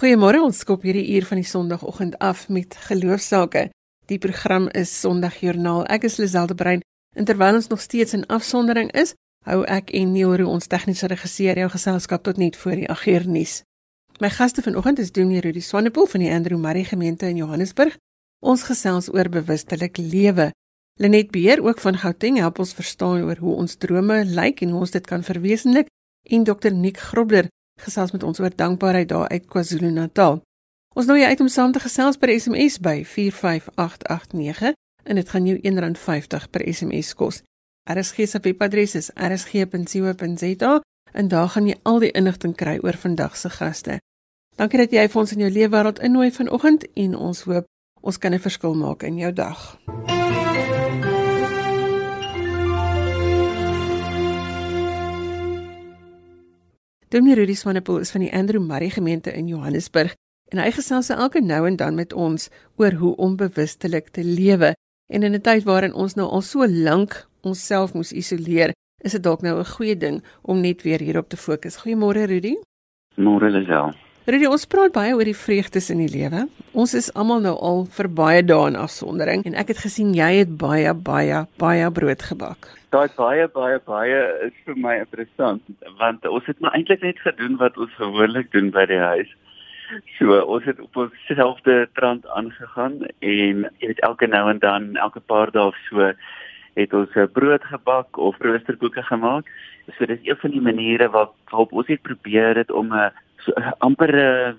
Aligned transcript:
Goeiemôre, 0.00 0.38
ons 0.40 0.56
skop 0.56 0.86
hierdie 0.88 1.10
uur 1.12 1.26
van 1.28 1.36
die 1.36 1.44
Sondagoggend 1.44 2.14
af 2.24 2.46
met 2.48 2.72
geloofsake. 2.88 3.66
Die 4.08 4.16
program 4.16 4.70
is 4.72 4.88
Sondagjoernaal. 4.96 5.82
Ek 5.92 6.06
is 6.08 6.16
Liselde 6.16 6.56
Brein 6.56 6.80
en 7.12 7.28
terwyl 7.28 7.58
ons 7.58 7.68
nog 7.68 7.82
steeds 7.84 8.16
in 8.16 8.24
afsondering 8.32 8.88
is, 8.96 9.12
hou 9.44 9.58
ek 9.68 9.92
en 9.92 10.14
Neil 10.14 10.46
ons 10.48 10.70
tegniese 10.72 11.10
regisseur 11.12 11.60
jou 11.60 11.68
geselskap 11.74 12.24
tot 12.24 12.40
net 12.40 12.56
voor 12.56 12.80
die 12.80 12.88
agternuus. 12.88 13.58
My 14.24 14.32
gaste 14.32 14.64
vanoggend 14.64 15.04
is 15.04 15.12
Dominee 15.12 15.44
Rudy 15.44 15.60
Swanepoel 15.60 16.08
van 16.14 16.24
die 16.24 16.32
Andrew 16.32 16.56
Murray 16.56 16.88
gemeente 16.88 17.28
in 17.28 17.44
Johannesburg. 17.44 18.00
Ons 18.40 18.64
gesels 18.72 19.12
oor 19.12 19.28
bewustelik 19.28 20.00
lewe. 20.00 20.48
Lenet 20.96 21.28
Beer 21.28 21.60
ook 21.60 21.84
van 21.84 22.00
Gauteng 22.00 22.40
help 22.40 22.64
ons 22.64 22.72
verstaan 22.72 23.28
oor 23.28 23.36
hoe 23.36 23.60
ons 23.66 23.76
drome 23.76 24.22
lyk 24.24 24.64
en 24.64 24.72
hoe 24.72 24.80
ons 24.88 24.96
dit 24.96 25.12
kan 25.12 25.20
verwesenlik. 25.20 25.92
En 26.24 26.48
Dr 26.48 26.72
Nick 26.72 27.04
Grobler 27.12 27.52
gesels 27.80 28.12
met 28.12 28.22
ons 28.22 28.40
oor 28.40 28.52
dankbaarheid 28.56 29.08
daar 29.08 29.28
uit 29.28 29.46
KwaZulu-Natal. 29.46 30.40
Ons 30.94 31.06
nooi 31.06 31.20
jou 31.20 31.30
uit 31.30 31.40
om 31.40 31.48
saam 31.48 31.72
te 31.72 31.80
gesels 31.80 32.16
per 32.16 32.32
SMS 32.34 32.80
by 32.82 33.04
45889 33.04 34.74
en 35.04 35.14
dit 35.14 35.28
gaan 35.28 35.46
jou 35.46 35.58
R1.50 35.58 36.50
per 36.50 36.66
SMS 36.74 37.14
kos. 37.14 37.42
RSG 37.90 38.26
se 38.28 38.38
webadres 38.42 38.94
is 38.94 39.10
rsg.co.za 39.14 40.80
en 41.12 41.28
daar 41.28 41.48
gaan 41.48 41.66
jy 41.66 41.76
al 41.82 41.98
die 41.98 42.10
inligting 42.10 42.54
kry 42.54 42.78
oor 42.82 42.96
vandag 42.96 43.36
se 43.36 43.50
gaste. 43.50 43.98
Dankie 44.56 44.82
dat 44.82 44.92
jy 44.92 45.08
vir 45.08 45.20
ons 45.22 45.32
in 45.32 45.44
jou 45.46 45.50
leefwêreld 45.50 46.02
innooi 46.04 46.30
vanoggend 46.30 46.86
en 46.94 47.16
ons 47.16 47.44
hoop 47.48 47.66
ons 48.00 48.18
kan 48.18 48.34
'n 48.34 48.38
verskil 48.38 48.74
maak 48.74 49.02
in 49.02 49.16
jou 49.16 49.32
dag. 49.32 49.78
Dominee 57.10 57.34
Rudy 57.34 57.54
Swanepoel 57.54 58.04
is 58.04 58.10
van 58.14 58.22
die 58.22 58.30
Andrew 58.32 58.62
Murray 58.62 58.90
gemeente 58.90 59.32
in 59.34 59.48
Johannesburg 59.50 60.12
en 60.54 60.60
hy 60.62 60.68
gesels 60.70 61.08
elke 61.10 61.40
nou 61.42 61.64
en 61.66 61.76
dan 61.76 61.96
met 61.98 62.12
ons 62.14 62.44
oor 62.78 62.94
hoe 63.00 63.16
om 63.18 63.32
bewustelik 63.36 64.12
te 64.14 64.22
lewe. 64.22 64.76
En 65.10 65.26
in 65.26 65.34
'n 65.34 65.42
tyd 65.42 65.66
waarin 65.66 65.94
ons 65.94 66.14
nou 66.14 66.28
al 66.28 66.40
so 66.40 66.66
lank 66.66 67.26
onsself 67.42 67.94
moes 67.94 68.12
isoleer, 68.12 68.70
is 69.02 69.12
dit 69.12 69.22
dalk 69.22 69.42
nou 69.42 69.58
'n 69.58 69.64
goeie 69.64 69.96
ding 69.96 70.22
om 70.42 70.60
net 70.60 70.82
weer 70.82 71.00
hierop 71.00 71.28
te 71.28 71.36
fokus. 71.36 71.82
Goeiemôre 71.82 72.26
Rudy. 72.26 72.54
Môre 73.16 73.50
Lisel. 73.50 73.92
Rudy, 74.28 74.44
ons 74.44 74.66
praat 74.68 74.92
baie 74.92 75.14
oor 75.16 75.24
die 75.24 75.36
vreugdes 75.36 75.86
in 75.88 76.02
die 76.02 76.10
lewe. 76.12 76.42
Ons 76.76 76.92
is 76.98 77.06
almal 77.16 77.40
nou 77.40 77.54
al 77.64 77.86
vir 77.96 78.08
baie 78.12 78.42
dae 78.44 78.66
in 78.68 78.74
afsondering 78.76 79.46
en 79.48 79.54
ek 79.56 79.70
het 79.72 79.78
gesien 79.80 80.10
jy 80.12 80.28
het 80.42 80.50
baie 80.60 80.92
baie 80.92 81.38
baie 81.62 81.86
brood 81.96 82.24
gebak. 82.28 82.68
Daai 82.92 83.08
baie 83.16 83.46
baie 83.54 83.78
baie 83.86 84.18
is 84.44 84.58
vir 84.66 84.76
my 84.76 84.98
interessant 85.00 85.64
want 86.02 86.28
ons 86.28 86.50
het 86.50 86.60
maar 86.60 86.76
eintlik 86.76 87.00
net 87.06 87.22
gedoen 87.24 87.56
wat 87.62 87.80
ons 87.80 87.94
gewoonlik 87.96 88.52
doen 88.52 88.68
by 88.74 88.84
die 88.90 89.00
huis. 89.00 89.32
So 90.18 90.36
ons 90.36 90.68
het 90.68 90.84
op 90.84 91.00
ons 91.00 91.24
selfde 91.30 91.78
trant 91.96 92.28
aangegaan 92.36 93.00
en 93.08 93.64
jy 93.80 93.88
weet 93.88 94.04
elke 94.10 94.28
nou 94.28 94.44
en 94.52 94.60
dan 94.60 94.92
elke 95.00 95.24
paar 95.32 95.48
dae 95.56 95.72
of 95.72 95.80
so 95.88 96.12
het 96.76 96.92
ons 96.92 97.16
brood 97.32 97.64
gebak 97.72 98.20
of 98.20 98.36
roosterkoeke 98.44 99.08
gemaak. 99.08 99.48
So 99.96 100.04
dis 100.04 100.20
een 100.28 100.38
van 100.44 100.52
die 100.52 100.62
maniere 100.68 101.08
waarop 101.08 101.72
ons 101.72 101.88
het 101.88 102.04
probeer 102.04 102.60
dit 102.60 102.70
om 102.70 102.92
'n 102.92 103.10
so, 103.44 103.52
amper 103.78 104.12
'n 104.14 104.58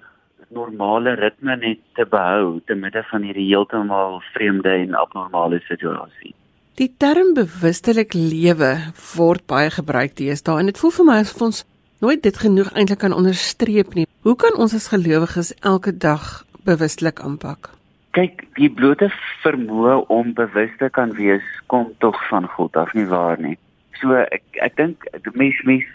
normale 0.51 1.15
ritme 1.15 1.55
net 1.57 1.79
te 1.95 2.05
behou 2.05 2.59
te 2.65 2.75
midde 2.75 3.03
van 3.11 3.23
hierdie 3.23 3.47
heeltemal 3.47 4.21
vreemde 4.33 4.69
en 4.69 4.95
abnormale 4.95 5.59
situasie. 5.67 6.33
Die 6.75 6.91
term 6.97 7.33
bewustelik 7.33 8.13
lewe 8.13 8.71
word 9.15 9.47
baie 9.47 9.69
gebruik 9.69 10.15
deesdae 10.15 10.59
en 10.59 10.65
dit 10.65 10.77
voel 10.77 10.91
vir 10.91 11.05
my 11.05 11.19
asof 11.19 11.41
ons 11.41 11.65
nooit 12.01 12.23
dit 12.23 12.37
genoeg 12.37 12.71
eintlik 12.73 12.99
kan 12.99 13.13
onderstreep 13.13 13.93
nie. 13.93 14.07
Hoe 14.21 14.35
kan 14.35 14.57
ons 14.57 14.73
as 14.73 14.87
gelowiges 14.87 15.53
elke 15.61 15.97
dag 15.97 16.45
bewustelik 16.65 17.19
aanpak? 17.19 17.81
kyk 18.15 18.43
die 18.57 18.69
blote 18.69 19.07
vermoë 19.43 20.01
om 20.11 20.33
bewus 20.35 20.71
te 20.79 20.89
kan 20.91 21.13
wees 21.15 21.45
kom 21.71 21.91
tog 22.03 22.17
van 22.29 22.47
God 22.55 22.75
af 22.79 22.91
nie 22.97 23.07
waar 23.07 23.39
nie 23.39 23.55
so 24.01 24.17
ek 24.19 24.43
ek 24.65 24.75
dink 24.79 25.07
mens 25.39 25.61
mens 25.69 25.87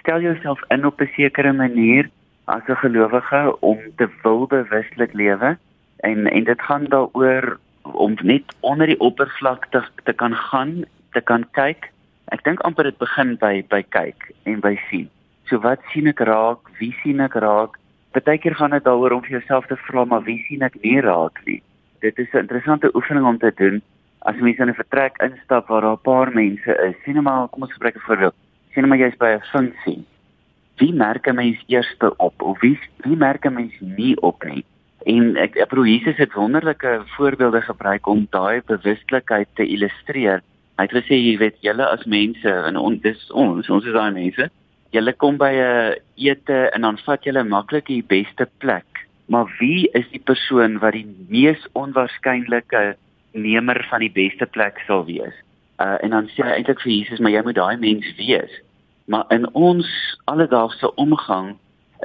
stel 0.00 0.20
jouself 0.24 0.60
in 0.74 0.84
op 0.84 1.00
'n 1.00 1.10
sekere 1.16 1.52
manier 1.52 2.10
as 2.44 2.66
'n 2.68 2.76
gelowige 2.76 3.56
om 3.60 3.78
te 3.96 4.08
wil 4.22 4.46
bewuslik 4.46 5.12
lewe 5.12 5.56
en 5.96 6.26
en 6.26 6.44
dit 6.44 6.60
gaan 6.62 6.84
daaroor 6.84 7.58
om 7.82 8.16
net 8.22 8.54
onder 8.60 8.86
die 8.86 9.00
oppervlakte 9.00 9.84
te, 10.04 10.12
kan 10.12 10.34
gaan 10.34 10.84
te 11.12 11.20
kan 11.20 11.44
kyk 11.50 11.90
ek 12.28 12.44
dink 12.44 12.60
amper 12.60 12.84
dit 12.84 12.98
begin 12.98 13.36
by 13.36 13.64
by 13.68 13.82
kyk 13.88 14.30
en 14.42 14.60
by 14.60 14.78
sien 14.90 15.08
so 15.44 15.58
wat 15.58 15.80
sien 15.92 16.06
ek 16.06 16.20
raak 16.20 16.60
wie 16.78 16.96
sien 17.02 17.20
ek 17.20 17.34
raak 17.34 17.78
Partykeer 18.14 18.54
gaan 18.54 18.70
dit 18.70 18.84
daaroor 18.86 19.16
om 19.16 19.22
vir 19.26 19.40
jouself 19.40 19.66
te 19.66 19.76
vra 19.88 20.04
maar 20.06 20.22
wie 20.22 20.38
sien 20.46 20.62
ek 20.62 20.76
nie 20.82 21.00
raak 21.02 21.40
nie. 21.48 21.58
Dit 22.00 22.18
is 22.22 22.30
'n 22.32 22.44
interessante 22.46 22.94
oefening 22.94 23.26
om 23.26 23.38
te 23.38 23.52
doen 23.56 23.82
as 24.22 24.36
jy 24.36 24.54
in 24.58 24.70
'n 24.70 24.74
vertrek 24.74 25.18
instap 25.18 25.66
waar 25.66 25.80
daar 25.80 25.98
'n 25.98 26.06
paar 26.10 26.30
mense 26.32 26.72
is. 26.88 26.94
Sien 27.04 27.14
nou 27.14 27.24
maar, 27.24 27.48
kom 27.48 27.62
ons 27.62 27.72
gebruik 27.72 27.96
'n 27.96 28.06
voorbeeld. 28.06 28.34
Sien 28.72 28.82
nou 28.82 28.88
maar 28.88 28.98
jy's 28.98 29.16
by 29.16 29.30
'n 29.34 29.42
funksie. 29.52 30.04
Wie 30.76 30.92
merk 30.92 31.26
'n 31.28 31.34
mens 31.34 31.58
eers 31.66 31.94
op 32.16 32.42
of 32.42 32.60
wie 32.60 32.78
wie 33.04 33.16
merk 33.16 33.46
'n 33.46 33.54
mens 33.54 33.74
nie 33.80 34.16
op 34.20 34.44
nie? 34.44 34.64
En 35.06 35.36
ek 35.36 35.56
ek 35.56 35.68
bedoel 35.68 35.86
Jesus 35.86 36.16
het 36.16 36.32
wonderlike 36.32 37.02
voorbeelde 37.16 37.60
gebruik 37.60 38.06
om 38.06 38.26
daai 38.30 38.62
bewustelikheid 38.66 39.48
te 39.54 39.66
illustreer. 39.66 40.42
Hy 40.76 40.82
het 40.82 40.92
gesê 40.92 41.14
jy 41.14 41.38
weet 41.38 41.56
julle 41.60 41.86
as 41.86 42.04
mense 42.04 42.48
en 42.48 42.76
on, 42.76 42.98
dis 42.98 43.30
ons, 43.30 43.70
ons 43.70 43.84
is 43.84 43.92
daai 43.92 44.12
mense 44.12 44.50
Julle 44.94 45.12
kom 45.18 45.38
by 45.38 45.50
'n 45.58 45.96
ete 46.14 46.70
en 46.74 46.80
dan 46.86 46.98
vat 47.06 47.24
julle 47.26 47.42
maklik 47.42 47.86
die 47.86 48.04
beste 48.06 48.46
plek. 48.62 48.86
Maar 49.26 49.50
wie 49.58 49.88
is 49.90 50.06
die 50.12 50.22
persoon 50.22 50.78
wat 50.78 50.92
die 50.92 51.06
mees 51.28 51.58
onwaarskynlike 51.72 52.94
nemer 53.32 53.86
van 53.90 54.00
die 54.00 54.12
beste 54.12 54.46
plek 54.46 54.78
sal 54.86 55.04
wees? 55.04 55.34
Uh 55.82 55.98
en 56.02 56.10
dan 56.10 56.28
sê 56.30 56.46
hy 56.46 56.52
eintlik 56.54 56.80
vir 56.80 56.92
Jesus, 56.92 57.18
maar 57.18 57.34
jy 57.34 57.42
moet 57.42 57.58
daai 57.58 57.76
mens 57.76 58.06
wees. 58.16 58.52
Maar 59.04 59.24
in 59.28 59.48
ons 59.54 59.88
alledaagse 60.24 60.94
omgang 60.94 61.54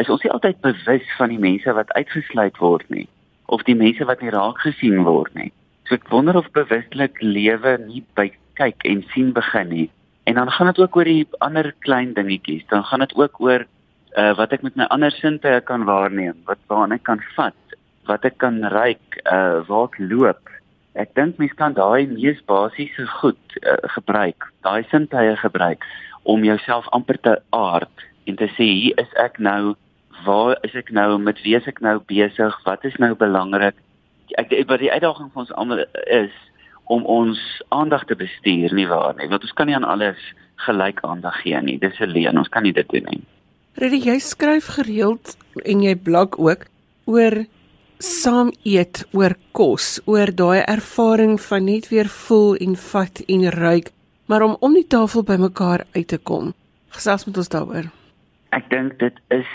is 0.02 0.10
ons 0.10 0.24
nie 0.24 0.32
altyd 0.32 0.60
bewus 0.62 1.08
van 1.18 1.30
die 1.30 1.40
mense 1.40 1.74
wat 1.74 1.92
uitgesluit 1.96 2.58
word 2.58 2.90
nie 2.90 3.08
of 3.50 3.64
die 3.66 3.76
mense 3.76 4.06
wat 4.06 4.22
nie 4.22 4.30
raak 4.30 4.60
gesien 4.62 5.04
word 5.04 5.34
nie. 5.34 5.52
So 5.88 5.96
ek 5.98 6.12
wonder 6.14 6.38
of 6.38 6.52
bewustelik 6.54 7.18
lewe 7.22 7.80
nie 7.88 8.04
by 8.14 8.30
kyk 8.60 8.84
en 8.86 9.02
sien 9.10 9.32
begin 9.34 9.72
nie, 9.74 9.88
En 10.30 10.36
dan 10.36 10.52
gaan 10.52 10.66
dit 10.66 10.80
ook 10.80 10.96
oor 10.96 11.04
die 11.04 11.28
ander 11.38 11.74
klein 11.80 12.14
dingetjies. 12.14 12.66
Dan 12.68 12.84
gaan 12.84 13.00
dit 13.00 13.16
ook 13.16 13.40
oor 13.42 13.66
uh 14.18 14.34
wat 14.38 14.52
ek 14.54 14.62
met 14.62 14.76
my 14.76 14.86
ander 14.94 15.12
sintuie 15.12 15.62
kan 15.66 15.84
waarneem, 15.90 16.36
wat 16.46 16.62
waarna 16.70 16.98
ek 17.00 17.04
kan 17.10 17.22
vat, 17.36 17.76
wat 18.06 18.26
ek 18.26 18.38
kan 18.38 18.62
ruik, 18.74 19.18
uh 19.26 19.66
waar 19.66 19.88
ek 19.90 19.98
loop. 20.12 20.52
Ek 20.94 21.14
dink 21.16 21.38
mens 21.38 21.54
kan 21.54 21.74
daai 21.78 22.08
mees 22.08 22.40
basiese 22.50 23.06
goed 23.20 23.58
uh, 23.62 23.78
gebruik, 23.96 24.48
daai 24.66 24.84
sintuie 24.90 25.36
gebruik 25.38 25.86
om 26.24 26.44
jouself 26.44 26.88
amper 26.96 27.20
te 27.22 27.36
aard 27.50 28.06
en 28.26 28.36
te 28.36 28.50
sê 28.58 28.66
hier 28.66 28.98
is 29.02 29.14
ek 29.22 29.40
nou, 29.40 29.76
waar 30.26 30.58
is 30.66 30.74
ek 30.76 30.92
nou, 30.92 31.18
met 31.22 31.40
wie 31.46 31.56
is 31.56 31.68
ek 31.70 31.82
nou 31.86 32.00
besig, 32.10 32.58
wat 32.66 32.86
is 32.86 32.98
nou 33.00 33.14
belangrik? 33.16 33.78
Ek 34.38 34.52
wat 34.70 34.82
die 34.82 34.92
uitdaging 34.92 35.32
vir 35.34 35.46
ons 35.46 35.54
almal 35.58 35.86
is 36.06 36.34
om 36.90 37.06
ons 37.06 37.40
aandag 37.74 38.06
te 38.10 38.18
bestuur 38.18 38.74
nie 38.74 38.88
waar 38.90 39.16
nie? 39.18 39.30
Want 39.30 39.46
ons 39.46 39.56
kan 39.58 39.70
nie 39.70 39.78
aan 39.78 39.88
alles 39.88 40.20
gelyk 40.66 41.02
aandag 41.06 41.38
gee 41.44 41.62
nie. 41.62 41.78
Dis 41.80 42.00
'n 42.02 42.12
leen 42.12 42.38
ons 42.38 42.50
kan 42.50 42.64
nie 42.64 42.74
dit 42.74 42.90
doen 42.90 43.06
nie. 43.10 43.24
Rede 43.80 43.98
jy 43.98 44.20
skryf 44.20 44.66
gereeld 44.76 45.38
en 45.64 45.82
jy 45.82 45.96
blog 45.96 46.38
ook 46.38 46.66
oor 47.06 47.46
saam 48.00 48.52
eet 48.64 49.04
oor 49.12 49.36
kos 49.52 50.00
oor 50.08 50.32
daai 50.32 50.64
ervaring 50.64 51.38
van 51.50 51.66
net 51.66 51.90
weer 51.92 52.08
voel 52.08 52.56
en 52.56 52.76
vat 52.76 53.22
en 53.28 53.46
ruik 53.52 53.92
maar 54.32 54.46
om 54.46 54.56
om 54.60 54.74
die 54.74 54.88
tafel 54.88 55.24
bymekaar 55.24 55.86
uit 55.96 56.08
te 56.08 56.18
kom 56.18 56.54
gesels 56.96 57.28
met 57.28 57.38
ons 57.38 57.52
daaroor 57.56 57.92
Ek 58.56 58.66
dink 58.72 58.98
dit 59.04 59.16
is 59.36 59.50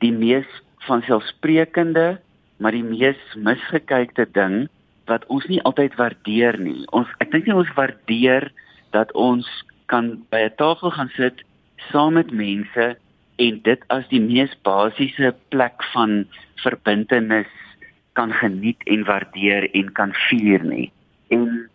die 0.00 0.12
mees 0.14 0.46
van 0.86 1.02
selfsprekende 1.08 2.06
maar 2.58 2.74
die 2.74 2.86
mees 2.86 3.18
misgekykte 3.36 4.26
ding 4.34 4.68
wat 5.08 5.24
ons 5.32 5.46
nie 5.48 5.60
altyd 5.68 5.94
waardeer 5.98 6.58
nie. 6.60 6.84
Ons 6.92 7.10
ek 7.22 7.32
dink 7.32 7.48
nie 7.48 7.56
ons 7.56 7.70
waardeer 7.76 8.50
dat 8.96 9.12
ons 9.16 9.46
kan 9.88 10.16
by 10.30 10.46
'n 10.46 10.56
tafel 10.60 10.90
gaan 10.90 11.10
sit 11.16 11.42
saam 11.90 12.14
met 12.14 12.30
mense 12.30 12.96
en 13.38 13.60
dit 13.62 13.80
as 13.88 14.04
die 14.08 14.20
mees 14.20 14.52
basiese 14.62 15.34
plek 15.50 15.82
van 15.94 16.26
verbintenis 16.62 17.50
kan 18.18 18.34
geniet 18.40 18.82
en 18.90 19.06
waardeer 19.08 19.68
en 19.78 19.92
kan 19.94 20.12
vier 20.26 20.64
nie. 20.66 20.90
En 21.34 21.68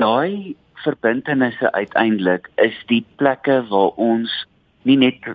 daai 0.00 0.56
verbintenisse 0.84 1.72
uiteindelik 1.76 2.48
is 2.64 2.76
die 2.88 3.04
plekke 3.20 3.60
waar 3.68 3.92
ons 4.00 4.32
nie 4.88 4.96
net 4.96 5.28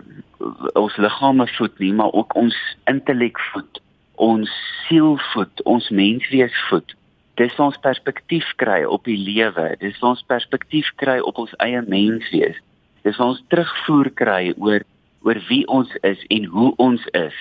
ons 0.74 0.96
liggame 0.98 1.46
voed 1.54 1.78
nie, 1.78 1.92
maar 1.94 2.12
ook 2.12 2.34
ons 2.34 2.56
intellek 2.90 3.38
voed, 3.52 3.82
ons 4.18 4.50
siel 4.86 5.14
voed, 5.32 5.62
ons 5.70 5.90
menswees 5.94 6.54
voed 6.68 6.96
dis 7.36 7.56
ons 7.60 7.76
perspektief 7.84 8.48
kry 8.60 8.82
op 8.88 9.04
die 9.08 9.18
lewe, 9.20 9.68
dis 9.80 9.98
ons 10.04 10.22
perspektief 10.30 10.88
kry 11.00 11.18
op 11.20 11.38
ons 11.44 11.52
eie 11.64 11.82
menswees. 11.84 12.56
Dis 13.04 13.18
ons 13.22 13.42
terugvoer 13.52 14.10
kry 14.18 14.42
oor 14.56 14.84
oor 15.26 15.40
wie 15.48 15.64
ons 15.72 15.90
is 16.06 16.20
en 16.30 16.44
hoe 16.52 16.70
ons 16.82 17.02
is. 17.18 17.36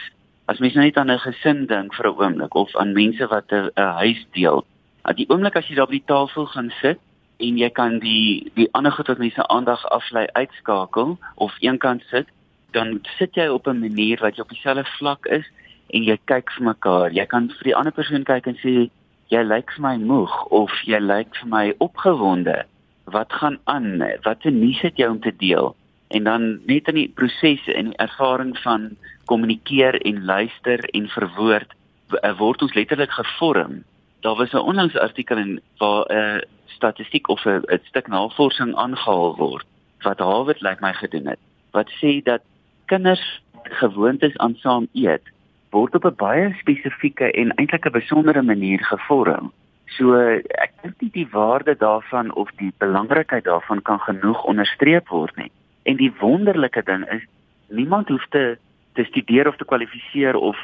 As 0.45 0.59
mens 0.59 0.75
net 0.77 0.97
aan 0.97 1.11
'n 1.11 1.19
gesin 1.19 1.65
dink 1.65 1.93
vir 1.93 2.05
'n 2.07 2.17
oomblik 2.21 2.55
of 2.55 2.75
aan 2.75 2.93
mense 2.93 3.27
wat 3.27 3.51
'n 3.51 3.71
huis 3.75 4.25
deel, 4.31 4.65
at 5.01 5.17
die 5.17 5.29
oomblik 5.29 5.55
as 5.55 5.67
jy 5.67 5.75
daar 5.75 5.87
by 5.87 5.97
die 5.97 6.11
tafel 6.13 6.45
gaan 6.45 6.71
sit 6.81 6.99
en 7.39 7.57
jy 7.57 7.69
kan 7.69 7.99
die 7.99 8.51
die 8.55 8.69
ander 8.73 8.91
goed 8.91 9.07
wat 9.07 9.17
mense 9.17 9.47
aandag 9.47 9.85
aflei 9.89 10.27
uitskakel 10.33 11.17
of 11.35 11.57
eenkant 11.59 12.03
sit, 12.09 12.27
dan 12.71 12.99
sit 13.17 13.35
jy 13.35 13.47
op 13.47 13.67
'n 13.67 13.79
manier 13.79 14.19
wat 14.21 14.35
jy 14.35 14.41
op 14.41 14.49
dieselfde 14.49 14.85
vlak 14.97 15.25
is 15.25 15.45
en 15.89 16.03
jy 16.03 16.17
kyk 16.25 16.51
vir 16.51 16.65
mekaar. 16.65 17.11
Jy 17.11 17.25
kan 17.25 17.49
vir 17.49 17.63
die 17.63 17.75
ander 17.75 17.93
persoon 17.93 18.23
kyk 18.23 18.47
en 18.47 18.57
sê 18.61 18.89
jy 19.33 19.43
lyk 19.43 19.71
vir 19.71 19.81
my 19.81 19.97
moeg 19.97 20.45
of 20.51 20.71
jy 20.85 20.99
lyk 20.99 21.35
vir 21.41 21.49
my 21.49 21.73
opgewonde. 21.79 22.65
Wat 23.05 23.33
gaan 23.33 23.57
aan? 23.63 23.97
Wat 24.23 24.45
'n 24.45 24.59
nuus 24.59 24.81
het 24.81 24.97
jy 24.97 25.07
om 25.07 25.19
te 25.19 25.33
deel? 25.37 25.75
En 26.07 26.23
dan 26.23 26.59
net 26.65 26.87
in 26.87 26.95
die 26.95 27.11
proses 27.15 27.67
en 27.67 27.85
die 27.85 27.97
ervaring 27.97 28.57
van 28.59 28.97
kommunikeer 29.25 30.01
en 30.01 30.25
luister 30.25 30.79
en 30.89 31.07
verwoord 31.07 31.73
eh, 32.21 32.37
word 32.37 32.61
ons 32.61 32.73
letterlik 32.73 33.11
gevorm. 33.11 33.83
Daar 34.21 34.35
was 34.35 34.53
'n 34.53 34.57
onlangs 34.57 34.97
artikel 34.97 35.37
in 35.37 35.61
waar 35.77 36.05
'n 36.07 36.15
uh, 36.15 36.41
statistiek 36.65 37.27
of 37.27 37.45
'n 37.45 37.79
stuk 37.83 38.07
navorsing 38.07 38.75
aangehaal 38.75 39.35
word 39.35 39.65
wat 40.01 40.19
Harvard 40.19 40.61
lyk 40.61 40.79
my 40.79 40.93
gedoen 40.93 41.27
het 41.27 41.39
wat 41.71 41.89
sê 42.01 42.21
dat 42.23 42.41
kinders 42.85 43.41
gewoontes 43.81 44.37
aan 44.37 44.55
saam 44.55 44.87
eet 44.93 45.25
word 45.75 45.95
op 45.95 46.05
'n 46.05 46.15
baie 46.15 46.55
spesifieke 46.61 47.31
en 47.31 47.53
eintlik 47.55 47.85
'n 47.85 47.99
besondere 47.99 48.41
manier 48.41 48.81
gevorm. 48.85 49.51
So 49.85 50.15
ek 50.65 50.71
dink 50.81 50.95
nie 51.01 51.11
die 51.11 51.29
waarde 51.31 51.75
daarvan 51.77 52.33
of 52.33 52.49
die 52.57 52.73
belangrikheid 52.77 53.43
daarvan 53.43 53.81
kan 53.81 53.99
genoeg 53.99 54.43
onderstreep 54.43 55.07
word 55.07 55.35
nie. 55.35 55.51
En 55.83 55.95
die 55.95 56.13
wonderlike 56.19 56.83
ding 56.83 57.11
is 57.11 57.23
niemand 57.69 58.07
hoef 58.07 58.25
te 58.29 58.57
te 58.95 59.03
studeer 59.03 59.47
of 59.47 59.57
te 59.59 59.65
kwalifiseer 59.65 60.35
of 60.35 60.57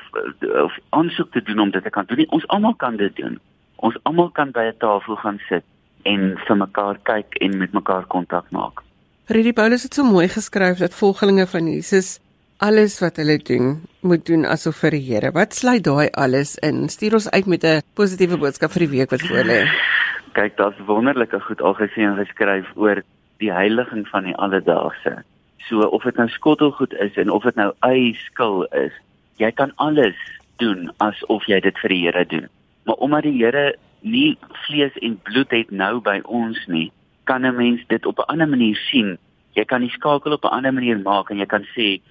of 0.64 0.78
aansoek 0.90 1.32
te 1.32 1.42
doen 1.42 1.60
om 1.60 1.72
dit 1.72 1.84
te 1.84 1.90
kan 1.90 2.08
doen 2.08 2.18
nie. 2.24 2.30
Ons 2.30 2.48
almal 2.48 2.76
kan 2.76 2.98
dit 2.98 3.16
doen. 3.16 3.40
Ons 3.76 3.98
almal 4.04 4.30
kan 4.30 4.52
by 4.52 4.66
'n 4.72 4.78
tafel 4.78 5.16
gaan 5.16 5.40
sit 5.50 5.64
en 6.04 6.38
vir 6.48 6.58
mekaar 6.58 6.98
kyk 7.04 7.36
en 7.46 7.58
met 7.58 7.72
mekaar 7.74 8.06
kontak 8.06 8.52
maak. 8.52 8.82
Redie 9.28 9.54
Paulus 9.54 9.84
het 9.84 9.94
so 9.94 10.04
mooi 10.04 10.28
geskryf 10.28 10.78
dat 10.78 10.94
volgelinge 10.94 11.48
van 11.48 11.68
Jesus 11.68 12.20
alles 12.58 13.00
wat 13.02 13.18
hulle 13.18 13.38
doen 13.38 13.82
moet 14.06 14.26
doen 14.26 14.46
asof 14.46 14.82
vir 14.84 14.92
die 14.92 15.06
Here. 15.06 15.32
Wat 15.34 15.54
sluit 15.54 15.84
daai 15.84 16.10
alles 16.14 16.56
in? 16.62 16.90
Stuur 16.90 17.14
ons 17.14 17.30
uit 17.30 17.46
met 17.46 17.64
'n 17.64 17.82
positiewe 17.94 18.38
boodskap 18.38 18.72
vir 18.72 18.86
die 18.86 18.94
week 18.98 19.10
wat 19.10 19.22
voor 19.22 19.46
lê. 19.46 19.66
Kyk, 20.34 20.58
daar's 20.58 20.78
wonderlike 20.86 21.40
goed 21.40 21.62
al 21.62 21.74
gesien 21.74 22.06
en 22.10 22.26
geskryf 22.26 22.66
oor 22.76 23.02
die 23.38 23.52
heiliging 23.52 24.08
van 24.08 24.24
die 24.24 24.36
alledaagse. 24.36 25.24
So 25.68 25.82
of 25.82 26.04
dit 26.04 26.16
nou 26.16 26.28
skottelgoed 26.30 26.94
is 26.94 27.18
en 27.22 27.30
of 27.30 27.44
dit 27.44 27.56
nou 27.56 27.72
eiskil 27.80 28.64
is, 28.78 28.94
jy 29.38 29.52
kan 29.52 29.74
alles 29.76 30.18
doen 30.62 30.90
asof 30.98 31.48
jy 31.50 31.60
dit 31.60 31.78
vir 31.84 31.90
die 31.90 32.02
Here 32.06 32.26
doen. 32.26 32.48
Maar 32.86 32.96
omdat 32.96 33.24
die 33.24 33.38
Here 33.38 33.76
nie 34.02 34.38
vlees 34.66 34.96
en 35.02 35.20
bloed 35.28 35.52
het 35.54 35.72
nou 35.72 36.00
by 36.02 36.20
ons 36.26 36.58
nie, 36.68 36.92
kan 37.26 37.46
'n 37.46 37.56
mens 37.56 37.82
dit 37.88 38.06
op 38.06 38.20
'n 38.20 38.32
ander 38.34 38.50
manier 38.50 38.76
sien. 38.76 39.18
Jy 39.54 39.66
kan 39.66 39.82
die 39.82 39.90
skakel 39.90 40.34
op 40.34 40.44
'n 40.44 40.56
ander 40.58 40.74
manier 40.74 41.00
maak 41.00 41.30
en 41.30 41.38
jy 41.38 41.46
kan 41.46 41.66
sê 41.76 42.02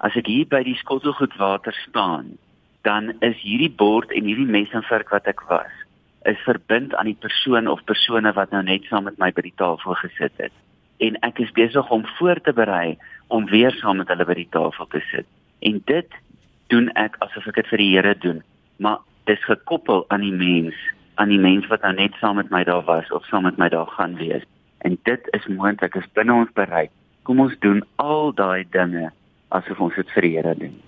as 0.00 0.16
ek 0.16 0.26
hier 0.26 0.46
by 0.46 0.62
die 0.62 0.76
skottelgoed 0.76 1.36
water 1.36 1.72
staan, 1.88 2.38
dan 2.82 3.12
is 3.20 3.36
hierdie 3.42 3.74
bord 3.76 4.12
en 4.12 4.24
hierdie 4.24 4.48
mes 4.48 4.72
en 4.72 4.82
vork 4.82 5.10
wat 5.10 5.26
ek 5.26 5.42
was, 5.48 5.72
is 6.24 6.38
verbind 6.44 6.94
aan 6.94 7.10
die 7.10 7.20
persoon 7.20 7.68
of 7.68 7.84
persone 7.84 8.32
wat 8.32 8.50
nou 8.50 8.62
net 8.62 8.84
saam 8.88 9.04
met 9.04 9.18
my 9.18 9.30
by 9.32 9.42
die 9.42 9.56
tafel 9.56 9.94
gesit 9.94 10.32
het. 10.36 10.52
En 11.00 11.16
ek 11.26 11.40
is 11.40 11.52
besig 11.56 11.90
om 11.90 12.06
voor 12.18 12.40
te 12.44 12.52
berei 12.52 12.98
om 13.28 13.46
weer 13.48 13.72
saam 13.80 14.00
met 14.02 14.08
hulle 14.12 14.26
by 14.28 14.36
die 14.36 14.48
tafel 14.52 14.88
te 14.92 15.00
sit. 15.10 15.26
En 15.64 15.80
dit 15.88 16.16
doen 16.72 16.90
ek 17.00 17.16
asof 17.24 17.46
ek 17.50 17.60
dit 17.60 17.70
vir 17.72 17.82
die 17.82 17.90
Here 17.94 18.14
doen, 18.22 18.42
maar 18.76 19.00
dis 19.30 19.42
gekoppel 19.48 20.04
aan 20.08 20.24
die 20.24 20.34
mens, 20.34 20.76
aan 21.20 21.32
die 21.32 21.40
mens 21.40 21.68
wat 21.72 21.84
nou 21.86 21.92
net 21.96 22.16
saam 22.20 22.38
met 22.40 22.50
my 22.50 22.62
daar 22.68 22.84
was 22.88 23.08
of 23.16 23.26
saam 23.28 23.48
met 23.48 23.58
my 23.60 23.68
daar 23.72 23.88
gaan 23.96 24.16
wees. 24.20 24.44
En 24.86 24.98
dit 25.08 25.32
is 25.36 25.48
moontlik, 25.48 25.96
is 25.96 26.12
binne 26.16 26.34
ons 26.34 26.52
bereik. 26.56 26.92
Kom 27.28 27.40
ons 27.40 27.56
doen 27.64 27.82
al 28.00 28.32
daai 28.34 28.64
dinge 28.72 29.10
asof 29.48 29.80
ons 29.80 29.94
dit 29.94 30.14
vir 30.16 30.26
die 30.26 30.36
Here 30.36 30.54
doen. 30.58 30.78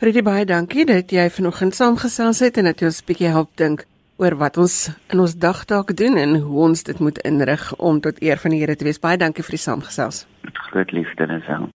Freddie 0.00 0.24
baie 0.24 0.46
dankie 0.48 0.86
dat 0.88 1.12
jy 1.12 1.26
vanoggend 1.28 1.76
saamgesels 1.76 2.38
het 2.40 2.56
en 2.56 2.70
dat 2.70 2.80
jy 2.80 2.86
ons 2.88 3.02
'n 3.02 3.06
bietjie 3.06 3.32
help 3.34 3.50
dink 3.56 3.84
oor 4.20 4.36
wat 4.36 4.60
ons 4.60 4.90
in 5.08 5.20
ons 5.24 5.34
dagtaak 5.40 5.94
doen 5.96 6.18
en 6.20 6.36
hoe 6.44 6.64
ons 6.68 6.82
dit 6.84 6.98
moet 7.00 7.18
inrig 7.24 7.64
om 7.78 8.00
tot 8.04 8.20
eer 8.22 8.38
van 8.42 8.52
die 8.52 8.60
Here 8.60 8.76
te 8.76 8.84
wees. 8.84 9.00
Baie 9.00 9.16
dankie 9.16 9.44
vir 9.46 9.56
die 9.56 9.64
saamgesels. 9.64 10.26
Groot 10.70 10.92
liefde 10.92 11.24
en 11.24 11.42
so. 11.48 11.70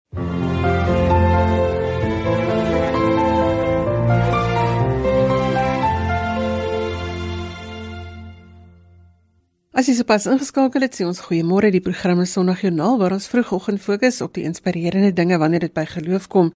As 9.76 9.90
jy 9.90 9.98
sopas 9.98 10.24
ingeskakel 10.32 10.86
het, 10.86 10.94
sê 10.96 11.04
ons 11.04 11.18
goeiemôre. 11.20 11.68
Die 11.74 11.84
program 11.84 12.22
is 12.24 12.32
Sondagjoernaal 12.38 12.96
waar 13.02 13.18
ons 13.18 13.28
vroegoggend 13.28 13.82
fokus 13.84 14.22
op 14.24 14.38
die 14.38 14.46
inspirerende 14.48 15.12
dinge 15.12 15.36
wanneer 15.42 15.66
dit 15.66 15.74
by 15.76 15.84
geloof 15.98 16.30
kom. 16.32 16.54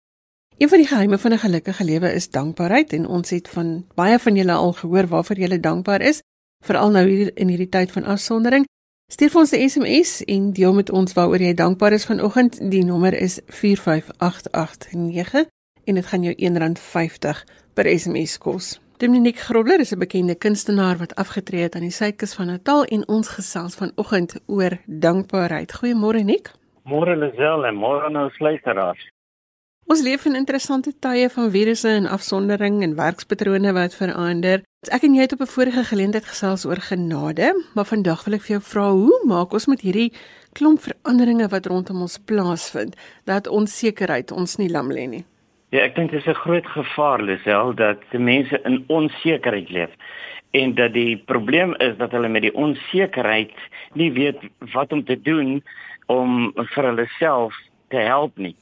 Een 0.59 0.69
van 0.69 0.77
die 0.77 0.87
geheime 0.87 1.17
van 1.17 1.31
'n 1.31 1.37
gelukkige 1.37 1.83
lewe 1.83 2.13
is 2.13 2.29
dankbaarheid 2.29 2.93
en 2.93 3.07
ons 3.07 3.29
het 3.29 3.49
van 3.49 3.85
baie 3.95 4.19
van 4.19 4.35
julle 4.35 4.51
al 4.51 4.73
gehoor 4.73 5.07
waarvoor 5.07 5.37
julle 5.37 5.59
dankbaar 5.59 6.01
is, 6.01 6.21
veral 6.65 6.91
nou 6.91 7.07
hier 7.07 7.31
in 7.33 7.47
hierdie 7.47 7.69
tyd 7.69 7.91
van 7.91 8.03
afsondering. 8.03 8.65
Stuur 9.11 9.29
vir 9.29 9.39
ons 9.39 9.51
'n 9.51 9.69
SMS 9.69 10.23
en 10.23 10.53
deel 10.53 10.73
met 10.73 10.91
ons 10.91 11.13
waaroor 11.13 11.41
jy 11.41 11.53
dankbaar 11.53 11.91
is 11.91 12.05
vanoggend. 12.05 12.71
Die 12.71 12.83
nommer 12.83 13.13
is 13.13 13.39
45889 13.45 15.45
en 15.83 15.95
dit 15.95 16.05
gaan 16.05 16.23
jou 16.23 16.35
R1.50 16.35 17.43
per 17.73 17.99
SMS 17.99 18.37
kos. 18.37 18.81
Dominique 18.97 19.39
Grobler 19.39 19.79
is 19.79 19.91
'n 19.91 19.99
bekende 19.99 20.35
kunstenaar 20.35 20.97
wat 20.97 21.15
afgetree 21.15 21.61
het 21.61 21.75
aan 21.75 21.87
die 21.87 21.91
suidkus 21.91 22.33
van 22.33 22.45
Natal 22.45 22.85
en 22.85 23.07
ons 23.07 23.27
gesels 23.27 23.75
vanoggend 23.75 24.35
oor 24.45 24.77
dankbaarheid. 24.85 25.73
Goeiemôre 25.73 26.23
Nik. 26.23 26.51
Môre 26.83 27.15
Lisel 27.15 27.65
en 27.65 27.75
môre 27.75 28.05
aan 28.05 28.17
ons 28.17 28.39
luisteraars. 28.39 29.18
Ons 29.89 30.03
leef 30.05 30.27
in 30.29 30.35
interessante 30.37 30.91
tye 31.01 31.25
van 31.33 31.47
virusse 31.49 31.89
en 31.89 32.05
afsondering 32.13 32.75
en 32.85 32.91
werkspatrone 32.93 33.71
wat 33.73 33.95
verander. 33.97 34.61
Ek 34.93 35.07
en 35.07 35.15
jy 35.17 35.23
het 35.25 35.33
op 35.33 35.41
'n 35.41 35.49
vorige 35.53 35.83
geleentheid 35.83 36.27
gesels 36.29 36.65
oor 36.65 36.77
genade, 36.77 37.47
maar 37.73 37.89
vandag 37.89 38.23
wil 38.25 38.35
ek 38.37 38.41
vir 38.41 38.53
jou 38.55 38.61
vra 38.61 38.91
hoe 38.91 39.17
maak 39.25 39.53
ons 39.53 39.65
met 39.65 39.81
hierdie 39.81 40.13
klomp 40.53 40.79
veranderinge 40.79 41.47
wat 41.49 41.65
rondom 41.65 42.01
ons 42.01 42.19
plaasvind 42.19 42.95
dat 43.25 43.47
onsekerheid 43.47 44.31
ons 44.31 44.57
nie 44.57 44.69
lam 44.69 44.91
lê 44.91 45.07
nie. 45.09 45.25
Ja, 45.71 45.79
ek 45.79 45.95
dink 45.95 46.11
dit 46.11 46.19
is 46.19 46.27
'n 46.27 46.41
groot 46.45 46.67
gevaar 46.67 47.21
Lisel 47.21 47.73
dat 47.73 48.01
mense 48.13 48.61
in 48.65 48.83
onsekerheid 48.87 49.69
leef 49.69 49.89
en 50.51 50.75
dat 50.75 50.93
die 50.93 51.17
probleem 51.17 51.73
is 51.79 51.97
dat 51.97 52.11
hulle 52.11 52.29
met 52.29 52.41
die 52.41 52.53
onsekerheid 52.53 53.57
nie 53.93 54.11
weet 54.11 54.37
wat 54.73 54.91
om 54.91 55.03
te 55.03 55.21
doen 55.21 55.63
om 56.05 56.53
vir 56.55 56.83
hulle 56.83 57.07
self 57.17 57.55
te 57.87 57.97
help 57.97 58.37
nie. 58.37 58.55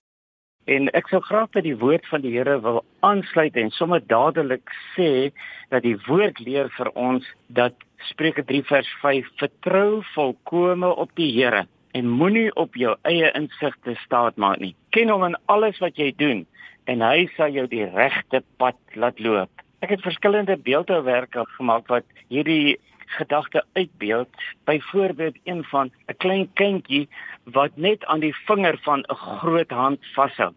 En 0.68 0.90
ek 1.00 1.08
sou 1.08 1.22
graag 1.24 1.54
by 1.56 1.62
die 1.64 1.78
woord 1.80 2.08
van 2.12 2.26
die 2.26 2.34
Here 2.34 2.58
wil 2.60 2.82
aansluit 3.08 3.56
en 3.56 3.70
sommer 3.72 4.02
dadelik 4.04 4.68
sê 4.98 5.30
dat 5.72 5.86
die 5.86 5.96
woord 6.10 6.42
leer 6.44 6.68
vir 6.76 6.90
ons 7.00 7.28
dat 7.48 7.76
Spreuke 8.10 8.44
3 8.50 8.66
vers 8.68 8.90
5 9.02 9.30
vertrou 9.40 10.02
volkome 10.12 10.90
op 10.92 11.14
die 11.16 11.30
Here 11.32 11.64
en 11.96 12.12
moenie 12.20 12.50
op 12.60 12.76
jou 12.76 12.98
eie 13.08 13.32
insigte 13.40 13.96
staat 14.04 14.36
maak 14.36 14.60
nie. 14.60 14.76
Ken 14.92 15.10
hom 15.10 15.24
in 15.30 15.40
alles 15.48 15.80
wat 15.80 15.96
jy 15.96 16.12
doen 16.20 16.44
en 16.92 17.06
hy 17.06 17.30
sal 17.38 17.56
jou 17.56 17.64
die 17.72 17.88
regte 17.96 18.44
pad 18.60 19.00
laat 19.00 19.24
loop. 19.24 19.64
Ek 19.80 19.90
het 19.90 20.02
verskillende 20.02 20.58
beeldhouwerke 20.58 21.46
gemaak 21.58 21.88
wat 21.88 22.06
hierdie 22.28 22.80
gedagte 23.18 23.64
uitbeeld. 23.74 24.30
Byvoorbeeld 24.66 25.38
een 25.44 25.64
van 25.64 25.92
'n 26.08 26.18
klein 26.18 26.54
kindjie 26.54 27.08
wat 27.44 27.72
net 27.76 28.06
aan 28.06 28.20
die 28.20 28.36
vinger 28.46 28.78
van 28.82 29.00
'n 29.00 29.16
groot 29.16 29.70
hand 29.70 30.00
vashou. 30.14 30.54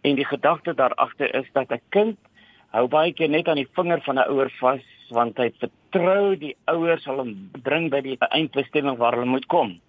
En 0.00 0.14
die 0.14 0.24
gedagte 0.24 0.74
daar 0.74 0.94
agter 0.94 1.34
is 1.34 1.48
dat 1.52 1.70
'n 1.72 1.80
kind 1.88 2.18
hou 2.70 2.86
baie 2.88 3.12
keer 3.12 3.28
net 3.28 3.48
aan 3.48 3.60
die 3.60 3.70
vinger 3.72 4.00
van 4.00 4.18
'n 4.18 4.28
ouer 4.30 4.50
vas 4.60 4.84
want 5.08 5.36
hy 5.36 5.50
vertrou 5.58 6.36
die 6.38 6.56
ouers 6.64 7.02
sal 7.02 7.16
hom 7.16 7.50
bring 7.62 7.90
by 7.90 8.00
die 8.00 8.16
eindbestemming 8.18 8.96
waar 8.96 9.12
hulle 9.12 9.26
moet 9.26 9.46
kom 9.46 9.80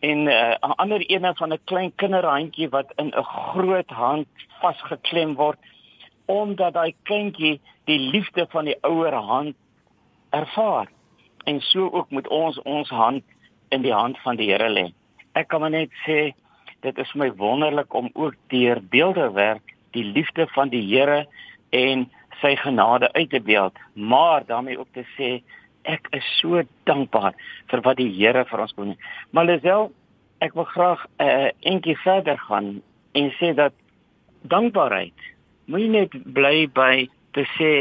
en 0.00 0.26
uh, 0.26 0.54
'n 0.60 0.76
ander 0.76 1.00
ene 1.00 1.34
van 1.34 1.52
'n 1.52 1.64
klein 1.64 1.92
kinderhandjie 1.96 2.68
wat 2.68 2.92
in 2.96 3.10
'n 3.16 3.24
groot 3.24 3.90
hand 3.90 4.28
vasgeklem 4.60 5.34
word 5.34 5.58
omdat 6.28 6.76
daai 6.76 6.94
kindjie 7.08 7.56
die 7.88 7.98
liefde 8.12 8.46
van 8.52 8.68
die 8.68 8.76
ouer 8.84 9.14
hand 9.14 9.56
ervaar 10.36 10.90
en 11.48 11.60
so 11.64 11.88
ook 11.88 12.10
moet 12.10 12.28
ons 12.28 12.58
ons 12.68 12.88
hand 12.92 13.24
in 13.72 13.82
die 13.82 13.92
hand 13.92 14.18
van 14.24 14.36
die 14.36 14.50
Here 14.50 14.68
lê. 14.68 14.88
Ek 15.32 15.48
kan 15.48 15.64
maar 15.64 15.72
net 15.72 15.92
sê 16.04 16.34
dit 16.84 16.98
is 17.00 17.14
my 17.18 17.30
wonderlik 17.40 17.94
om 17.96 18.10
ook 18.12 18.36
deur 18.52 18.80
beeldewerk 18.92 19.74
die 19.96 20.04
liefde 20.04 20.46
van 20.52 20.68
die 20.72 20.84
Here 20.84 21.24
en 21.72 22.04
sy 22.42 22.54
genade 22.60 23.12
uit 23.12 23.30
te 23.30 23.40
beeld, 23.40 23.78
maar 23.94 24.44
daarmee 24.46 24.78
ook 24.78 24.92
te 24.92 25.04
sê 25.16 25.38
ek 25.88 26.10
is 26.12 26.26
so 26.38 26.60
dankbaar 26.84 27.34
vir 27.72 27.82
wat 27.86 27.96
die 27.96 28.10
Here 28.12 28.44
vir 28.50 28.66
ons 28.66 28.76
doen. 28.76 28.94
Maar 29.32 29.48
Lisel, 29.48 29.88
ek 30.44 30.54
wil 30.54 30.68
graag 30.68 31.06
'n 31.18 31.24
uh, 31.24 31.50
entjie 31.72 31.96
verder 32.04 32.38
gaan 32.38 32.82
en 33.12 33.32
sê 33.40 33.54
dat 33.54 33.72
dankbaarheid 34.42 35.16
moenie 35.68 35.90
net 36.00 36.14
bly 36.34 36.66
by 36.74 37.08
te 37.36 37.44
sê 37.56 37.72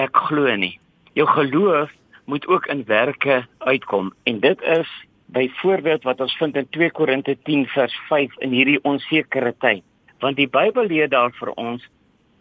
ek 0.00 0.16
glo 0.28 0.52
nie. 0.56 0.76
Jou 1.16 1.26
geloof 1.26 1.92
moet 2.30 2.46
ook 2.46 2.66
in 2.70 2.84
werke 2.86 3.42
uitkom 3.58 4.12
en 4.28 4.40
dit 4.40 4.62
is 4.62 4.90
byvoorbeeld 5.32 6.02
wat 6.02 6.20
ons 6.20 6.34
vind 6.36 6.56
in 6.56 6.68
2 6.76 6.90
Korinte 6.90 7.36
10 7.48 7.66
vers 7.74 7.94
5 8.08 8.36
in 8.44 8.52
hierdie 8.54 8.80
onsekere 8.84 9.54
tyd. 9.58 9.82
Want 10.20 10.36
die 10.36 10.48
Bybel 10.48 10.90
leer 10.90 11.08
daar 11.08 11.32
vir 11.38 11.52
ons 11.56 11.86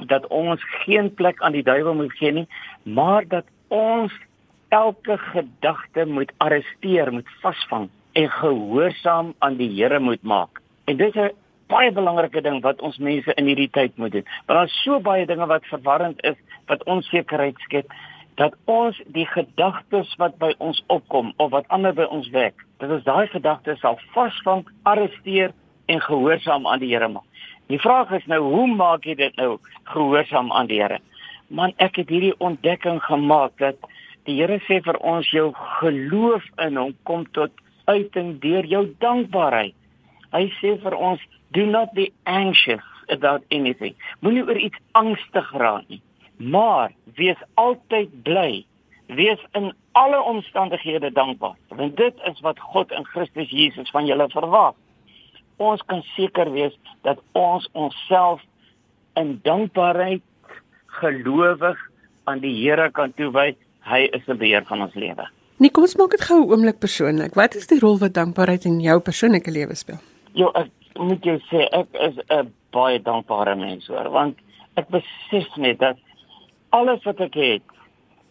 dat 0.09 0.27
ons 0.27 0.63
geen 0.83 1.13
plek 1.13 1.41
aan 1.41 1.55
die 1.55 1.63
duiwel 1.63 1.95
moet 1.95 2.13
gee 2.19 2.31
nie, 2.31 2.47
maar 2.83 3.27
dat 3.27 3.47
ons 3.67 4.13
elke 4.69 5.17
gedagte 5.17 6.05
moet 6.05 6.31
arresteer, 6.37 7.11
moet 7.11 7.27
vasvang 7.41 7.89
en 8.19 8.29
gehoorsaam 8.29 9.33
aan 9.39 9.57
die 9.59 9.69
Here 9.75 9.99
moet 9.99 10.23
maak. 10.23 10.61
En 10.85 10.97
dit 10.97 11.15
is 11.15 11.21
'n 11.21 11.35
baie 11.69 11.91
belangrike 11.93 12.41
ding 12.41 12.61
wat 12.65 12.81
ons 12.81 12.97
mense 12.97 13.33
in 13.37 13.49
hierdie 13.49 13.69
tyd 13.69 13.97
moet 13.97 14.11
doen. 14.11 14.25
Want 14.45 14.57
daar 14.57 14.69
is 14.69 14.77
so 14.83 14.99
baie 14.99 15.25
dinge 15.29 15.45
wat 15.49 15.67
verwarrend 15.69 16.23
is, 16.25 16.37
wat 16.67 16.83
onsekerheid 16.89 17.57
skep 17.67 17.93
dat 18.39 18.55
ons 18.71 18.95
die 19.11 19.25
gedagtes 19.27 20.11
wat 20.21 20.37
by 20.39 20.53
ons 20.63 20.79
opkom 20.87 21.33
of 21.43 21.51
wat 21.51 21.67
ander 21.75 21.91
by 21.95 22.05
ons 22.07 22.29
wek, 22.31 22.55
dit 22.79 22.91
is 22.95 23.03
daai 23.03 23.27
gedagtes 23.27 23.81
sal 23.83 23.99
vasvang, 24.13 24.63
arresteer 24.87 25.51
en 25.91 25.99
gehoorsaam 26.05 26.67
aan 26.67 26.79
die 26.79 26.93
Here 26.93 27.09
maak. 27.11 27.25
Die 27.69 27.81
vraag 27.83 28.13
is 28.15 28.25
nou, 28.31 28.39
hoe 28.53 28.67
maak 28.71 29.03
jy 29.05 29.17
dit 29.19 29.35
nou 29.37 29.57
gehoorsaam 29.91 30.53
aan 30.55 30.69
die 30.71 30.79
Here? 30.79 31.01
Man, 31.49 31.73
ek 31.83 31.99
het 31.99 32.13
hierdie 32.13 32.35
ontdekking 32.39 33.01
gemaak 33.09 33.57
dat 33.59 33.89
die 34.29 34.37
Here 34.39 34.61
sê 34.69 34.79
vir 34.85 35.01
ons 35.03 35.27
jou 35.35 35.49
geloof 35.81 36.47
in 36.63 36.79
hom 36.79 36.95
kom 37.09 37.27
tot 37.35 37.51
uiting 37.91 38.37
deur 38.39 38.65
jou 38.69 38.85
dankbaarheid. 39.03 39.75
Hy 40.35 40.47
sê 40.59 40.75
vir 40.81 40.95
ons, 40.95 41.21
do 41.57 41.65
not 41.65 41.93
be 41.93 42.11
anxious 42.25 42.85
about 43.09 43.43
anything. 43.49 43.95
Moenie 44.21 44.45
oor 44.45 44.57
iets 44.57 44.77
angstig 44.97 45.53
raak 45.57 45.87
nie, 45.89 46.01
maar 46.37 46.91
wees 47.17 47.39
altyd 47.55 48.13
bly. 48.23 48.65
Wees 49.17 49.41
in 49.57 49.71
alle 49.97 50.19
omstandighede 50.21 51.09
dankbaar, 51.11 51.57
want 51.73 51.97
dit 51.97 52.27
is 52.29 52.43
wat 52.45 52.59
God 52.59 52.93
in 52.93 53.07
Christus 53.09 53.49
Jesus 53.49 53.89
van 53.89 54.05
julle 54.05 54.29
verwag 54.29 54.77
ons 55.59 55.83
kan 55.91 56.01
seker 56.15 56.51
wees 56.55 56.75
dat 57.07 57.19
ons 57.37 57.67
onsself 57.77 58.41
in 59.19 59.37
dankbaarheid 59.43 60.23
gelowig 60.99 61.79
aan 62.29 62.41
die 62.43 62.53
Here 62.61 62.89
kan 62.91 63.13
toewy. 63.17 63.53
Hy 63.89 64.01
is 64.15 64.23
die 64.27 64.37
beheer 64.39 64.65
van 64.69 64.85
ons 64.85 64.95
lewe. 64.99 65.27
Nee, 65.59 65.71
kom 65.75 65.83
ons 65.83 65.97
maak 65.99 66.15
dit 66.15 66.23
gou 66.23 66.39
oomblik 66.47 66.79
persoonlik. 66.79 67.35
Wat 67.35 67.55
is 67.59 67.67
die 67.67 67.81
rol 67.83 67.99
wat 67.99 68.15
dankbaarheid 68.15 68.67
in 68.69 68.79
jou 68.83 68.99
persoonlike 69.03 69.51
lewe 69.51 69.75
speel? 69.75 69.99
Jo, 70.33 70.51
ek 70.55 70.69
moet 70.97 71.23
jou 71.23 71.37
sê 71.49 71.67
ek 71.71 71.87
is 71.93 72.17
'n 72.29 72.53
baie 72.71 72.99
dankbare 73.01 73.55
mens 73.55 73.87
hoor, 73.87 74.09
want 74.09 74.37
ek 74.75 74.87
besef 74.89 75.57
net 75.57 75.79
dat 75.79 75.97
alles 76.69 77.03
wat 77.03 77.19
ek 77.19 77.33
het 77.33 77.63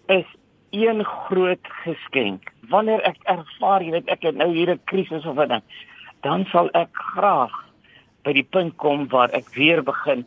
is 0.09 0.27
een 0.71 1.05
groot 1.05 1.67
geskenk. 1.85 2.53
Wanneer 2.69 3.01
ek 3.01 3.17
ervaar, 3.25 3.83
jy 3.83 3.91
weet, 3.91 4.09
ek 4.09 4.23
het 4.23 4.37
nou 4.37 4.53
hier 4.53 4.71
'n 4.71 4.81
krisis 4.85 5.27
of 5.27 5.39
'n 5.39 5.49
ding 5.49 5.63
dan 6.27 6.47
sal 6.53 6.71
ek 6.75 6.91
graag 7.15 7.55
by 8.27 8.35
die 8.35 8.47
punt 8.47 8.75
kom 8.83 9.07
waar 9.13 9.31
ek 9.37 9.51
weer 9.55 9.83
begin 9.87 10.25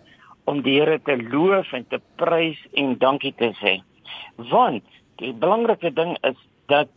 om 0.49 0.61
die 0.63 0.79
Here 0.79 0.97
te 1.03 1.17
loof 1.19 1.71
en 1.75 1.85
te 1.91 1.99
prys 2.19 2.59
en 2.79 2.95
dankie 2.99 3.33
te 3.37 3.51
sê. 3.59 3.79
Want 4.51 4.83
die 5.21 5.33
belangrike 5.33 5.91
ding 5.93 6.15
is 6.27 6.39
dat 6.71 6.89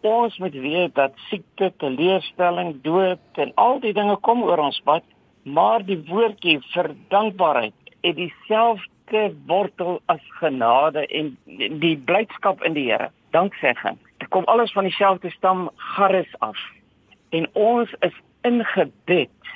ons 0.00 0.38
moet 0.38 0.54
weet 0.54 0.94
dat 0.94 1.12
siekte, 1.28 1.72
teleurstelling, 1.76 2.76
dood 2.82 3.40
en 3.42 3.52
al 3.54 3.80
die 3.80 3.92
dinge 3.92 4.16
kom 4.26 4.42
oor 4.42 4.58
ons 4.58 4.80
pad, 4.84 5.04
maar 5.42 5.84
die 5.84 5.98
woordjie 6.08 6.58
vir 6.72 6.92
dankbaarheid 7.12 7.74
het 8.02 8.16
dieselfde 8.16 9.22
wortel 9.46 10.00
as 10.06 10.22
genade 10.40 11.06
en 11.06 11.32
die 11.80 11.96
blydskap 11.96 12.62
in 12.64 12.76
die 12.76 12.88
Here. 12.90 13.10
Danksegging. 13.30 13.98
Dit 14.18 14.28
kom 14.28 14.44
alles 14.48 14.72
van 14.72 14.88
dieselfde 14.88 15.30
stam 15.30 15.68
Garis 15.76 16.30
af. 16.38 16.58
En 17.30 17.48
ons 17.52 17.92
is 18.00 18.14
ingebed 18.46 19.52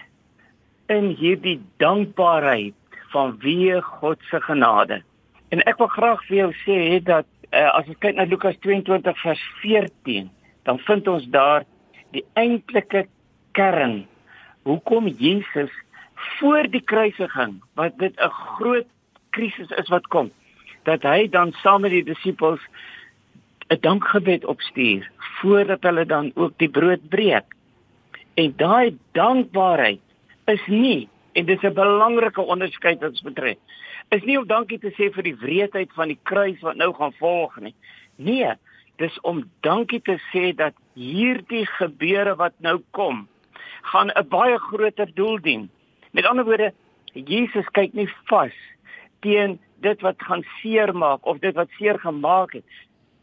in 0.92 1.14
hierdie 1.16 1.61
dankbaarheid 1.76 2.75
van 3.12 3.37
wie 3.40 3.80
God 3.80 4.18
se 4.30 4.40
genade. 4.40 5.02
En 5.49 5.61
ek 5.68 5.78
wil 5.80 5.90
graag 5.92 6.25
vir 6.28 6.37
jou 6.37 6.50
sê 6.64 6.78
dat 7.04 7.28
uh, 7.52 7.71
as 7.78 7.88
ons 7.88 7.99
kyk 8.00 8.16
na 8.16 8.25
Lukas 8.28 8.56
22 8.64 9.23
vers 9.23 9.42
14, 9.62 10.30
dan 10.64 10.78
vind 10.87 11.09
ons 11.09 11.26
daar 11.35 11.66
die 12.16 12.25
eintlike 12.38 13.06
kern 13.56 14.02
hoekom 14.68 15.09
Jesus 15.09 15.73
voor 16.38 16.68
die 16.71 16.82
kruisiging, 16.82 17.61
wat 17.75 17.99
dit 17.99 18.14
'n 18.16 18.30
groot 18.30 18.87
krisis 19.30 19.71
is 19.71 19.88
wat 19.88 20.06
kom, 20.06 20.30
dat 20.85 21.02
hy 21.02 21.28
dan 21.28 21.52
saam 21.62 21.80
met 21.80 21.90
die 21.90 22.04
disippels 22.04 22.61
'n 23.68 23.80
dankgebed 23.80 24.44
opstuur 24.44 25.11
voordat 25.40 25.82
hulle 25.82 26.06
dan 26.06 26.30
ook 26.35 26.52
die 26.56 26.71
brood 26.71 27.09
breek. 27.09 27.44
En 28.35 28.54
daai 28.56 28.97
dankbaarheid 29.12 30.00
is 30.47 30.66
nie 30.66 31.09
en 31.32 31.47
dit 31.47 31.62
is 31.62 31.71
'n 31.71 31.75
belangrike 31.75 32.40
onderskeid 32.40 33.00
wat 33.00 33.11
ons 33.11 33.23
betref. 33.23 33.59
Is 34.12 34.25
nie 34.28 34.37
om 34.37 34.45
dankie 34.45 34.76
te 34.76 34.90
sê 34.92 35.09
vir 35.14 35.25
die 35.25 35.38
wreedheid 35.40 35.92
van 35.97 36.11
die 36.12 36.19
kruis 36.28 36.61
wat 36.61 36.76
nou 36.76 36.90
gaan 36.92 37.14
volg 37.16 37.54
nie. 37.64 37.75
Nee, 38.21 38.50
dis 39.00 39.14
om 39.25 39.38
dankie 39.64 40.02
te 40.04 40.19
sê 40.28 40.50
dat 40.57 40.76
hierdie 40.99 41.64
gebeure 41.78 42.35
wat 42.37 42.52
nou 42.61 42.83
kom, 42.92 43.25
gaan 43.88 44.12
'n 44.12 44.28
baie 44.28 44.59
groter 44.59 45.09
doel 45.14 45.40
dien. 45.40 45.71
Met 46.12 46.26
ander 46.26 46.45
woorde, 46.45 46.73
Jesus 47.14 47.66
kyk 47.73 47.95
nie 47.95 48.09
vas 48.28 48.57
teen 49.21 49.59
dit 49.81 50.00
wat 50.00 50.23
gaan 50.23 50.45
seermaak 50.61 51.26
of 51.26 51.38
dit 51.38 51.54
wat 51.54 51.69
seer 51.78 51.99
gemaak 51.99 52.52
het. 52.52 52.64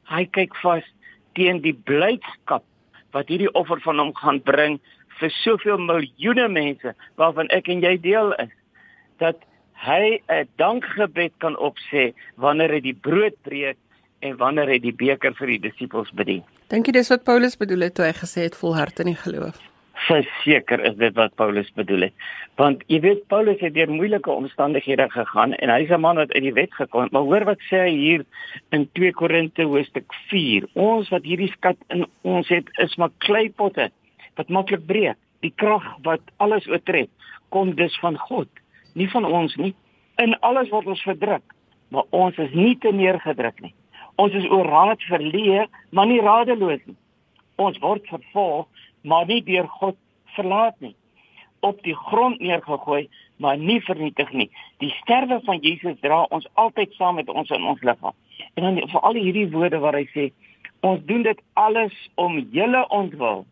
Hy 0.10 0.25
kyk 0.25 0.55
vas 0.55 0.86
teen 1.34 1.62
die 1.62 1.74
blydskap 1.74 2.63
wat 3.12 3.27
hierdie 3.27 3.53
offer 3.53 3.79
van 3.81 4.00
hom 4.00 4.13
gaan 4.15 4.41
bring 4.41 4.79
vir 5.19 5.29
soveel 5.29 5.77
miljoene 5.77 6.48
mense 6.48 6.96
waarvan 7.15 7.48
ek 7.48 7.69
en 7.69 7.81
jy 7.81 7.98
deel 8.01 8.34
is 8.34 8.53
dat 9.17 9.38
hy 9.79 10.19
'n 10.27 10.48
dankgebed 10.57 11.33
kan 11.38 11.55
opsê 11.57 12.13
wanneer 12.36 12.71
hy 12.75 12.81
die 12.81 13.00
brood 13.07 13.36
breek 13.43 13.77
en 14.19 14.38
wanneer 14.38 14.67
hy 14.67 14.79
die 14.79 14.95
beker 14.95 15.33
vir 15.39 15.48
die 15.48 15.62
disippels 15.69 16.12
bedien. 16.12 16.43
Dink 16.69 16.88
jy 16.88 16.93
dis 17.00 17.09
wat 17.09 17.24
Paulus 17.24 17.57
bedoel 17.57 17.88
het 17.88 17.95
toe 17.95 18.05
hy 18.05 18.13
gesê 18.13 18.48
het 18.48 18.57
volhard 18.59 19.00
in 19.00 19.13
die 19.13 19.21
geloof? 19.24 19.57
Verseker 20.07 20.79
is 20.88 20.95
dit 21.00 21.15
wat 21.15 21.36
Paulus 21.36 21.69
bedoel 21.75 22.07
het. 22.07 22.13
Want 22.55 22.83
jy 22.88 23.00
weet 23.03 23.27
Paulus 23.27 23.59
het 23.59 23.74
deur 23.74 23.91
moeilike 23.91 24.31
omstandighede 24.31 25.09
gegaan 25.12 25.53
en 25.53 25.69
hy's 25.69 25.91
'n 25.91 26.01
man 26.01 26.15
wat 26.15 26.31
uit 26.33 26.43
die 26.43 26.53
wet 26.53 26.74
gekom 26.74 27.03
het. 27.03 27.12
Maar 27.12 27.27
hoor 27.27 27.45
wat 27.45 27.59
sê 27.71 27.83
hy 27.88 27.95
hier 27.95 28.25
in 28.71 28.89
2 28.93 29.12
Korinte 29.12 29.63
hoofstuk 29.63 30.13
4. 30.29 30.67
Ons 30.74 31.09
wat 31.09 31.24
hierdie 31.24 31.51
skat 31.51 31.77
in 31.89 32.05
ons 32.21 32.48
het 32.48 32.67
is 32.77 32.95
maar 32.95 33.12
kleipotte 33.17 33.91
wat 34.36 34.50
maklik 34.50 34.86
breek. 34.86 35.17
Die 35.41 35.53
krag 35.55 35.83
wat 36.03 36.21
alles 36.38 36.67
oortref, 36.67 37.07
kom 37.50 37.75
dus 37.75 38.00
van 38.00 38.17
God, 38.17 38.48
nie 38.93 39.10
van 39.10 39.25
ons 39.25 39.55
nie. 39.55 39.74
In 40.22 40.36
alles 40.39 40.69
word 40.69 40.88
ons 40.88 41.03
verdruk, 41.05 41.55
maar 41.89 42.08
ons 42.10 42.38
is 42.38 42.53
nie 42.53 42.75
te 42.77 42.91
neergedruk 42.93 43.62
nie. 43.62 43.74
Ons 44.19 44.36
is 44.36 44.48
oor 44.51 44.67
raad 44.67 45.03
verleë, 45.08 45.67
maar 45.96 46.10
nie 46.10 46.19
radeloos 46.22 46.81
nie. 46.86 46.98
Ons 47.55 47.79
word 47.84 48.08
vervolg, 48.12 48.67
maar 49.03 49.27
nie 49.29 49.41
deur 49.43 49.67
God 49.79 49.98
verlaat 50.36 50.75
nie. 50.84 50.96
Op 51.63 51.79
die 51.84 51.96
grond 51.96 52.39
neergegooi, 52.39 53.08
maar 53.39 53.58
nie 53.58 53.79
vernietig 53.84 54.31
nie. 54.31 54.50
Die 54.84 54.91
sterwe 55.00 55.39
van 55.46 55.62
Jesus 55.63 56.00
dra 56.03 56.25
ons 56.36 56.48
altyd 56.60 56.96
saam 57.00 57.19
met 57.19 57.29
ons 57.29 57.51
in 57.55 57.63
ons 57.63 57.81
liggaam. 57.84 58.15
En 58.55 58.63
dan 58.63 58.81
vir 58.91 59.08
al 59.08 59.19
hierdie 59.19 59.48
woorde 59.51 59.79
waar 59.84 59.96
hy 59.96 60.05
sê, 60.12 60.29
ons 60.84 61.00
doen 61.08 61.24
dit 61.24 61.39
alles 61.60 61.96
om 62.15 62.39
julle 62.55 62.84
ontwil 62.96 63.46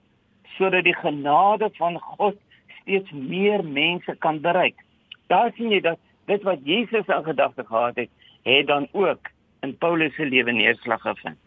sodat 0.58 0.88
die 0.88 0.96
genade 0.96 1.70
van 1.78 2.00
God 2.18 2.38
steeds 2.82 3.12
meer 3.12 3.64
mense 3.64 4.16
kan 4.24 4.40
bereik. 4.42 4.80
Daar 5.28 5.52
sien 5.56 5.72
jy 5.72 5.82
dat 5.84 6.00
dit 6.28 6.44
wat 6.44 6.64
Jesus 6.64 7.08
in 7.08 7.24
gedagte 7.24 7.64
gehad 7.68 7.96
het, 7.96 8.10
het 8.44 8.68
dan 8.68 8.88
ook 8.92 9.32
in 9.62 9.78
Paulus 9.78 10.16
se 10.16 10.26
lewe 10.26 10.52
neerslag 10.52 11.02
gevind. 11.02 11.40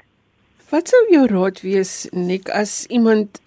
Wat 0.71 0.89
sou 0.89 1.01
jou 1.11 1.27
raad 1.27 1.61
wees 1.61 2.09
Nik 2.13 2.49
as 2.55 2.87
iemand 2.87 3.41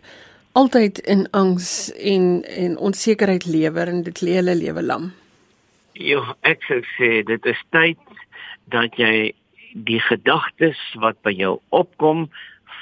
altyd 0.54 1.00
in 1.00 1.28
angs 1.32 1.92
en 1.94 2.44
en 2.44 2.78
onsekerheid 2.78 3.46
lewe 3.46 3.86
en 3.94 4.04
dit 4.04 4.22
lê 4.22 4.40
hulle 4.42 4.56
lewe 4.56 4.84
lam? 4.84 5.12
Jo, 5.94 6.24
ek 6.42 6.66
sou 6.68 6.82
sê 6.98 7.22
dit 7.26 7.46
is 7.46 7.62
tyd 7.76 8.02
dat 8.74 8.98
jy 8.98 9.32
die 9.74 10.02
gedagtes 10.02 10.80
wat 11.02 11.18
by 11.26 11.34
jou 11.34 11.58
opkom 11.70 12.28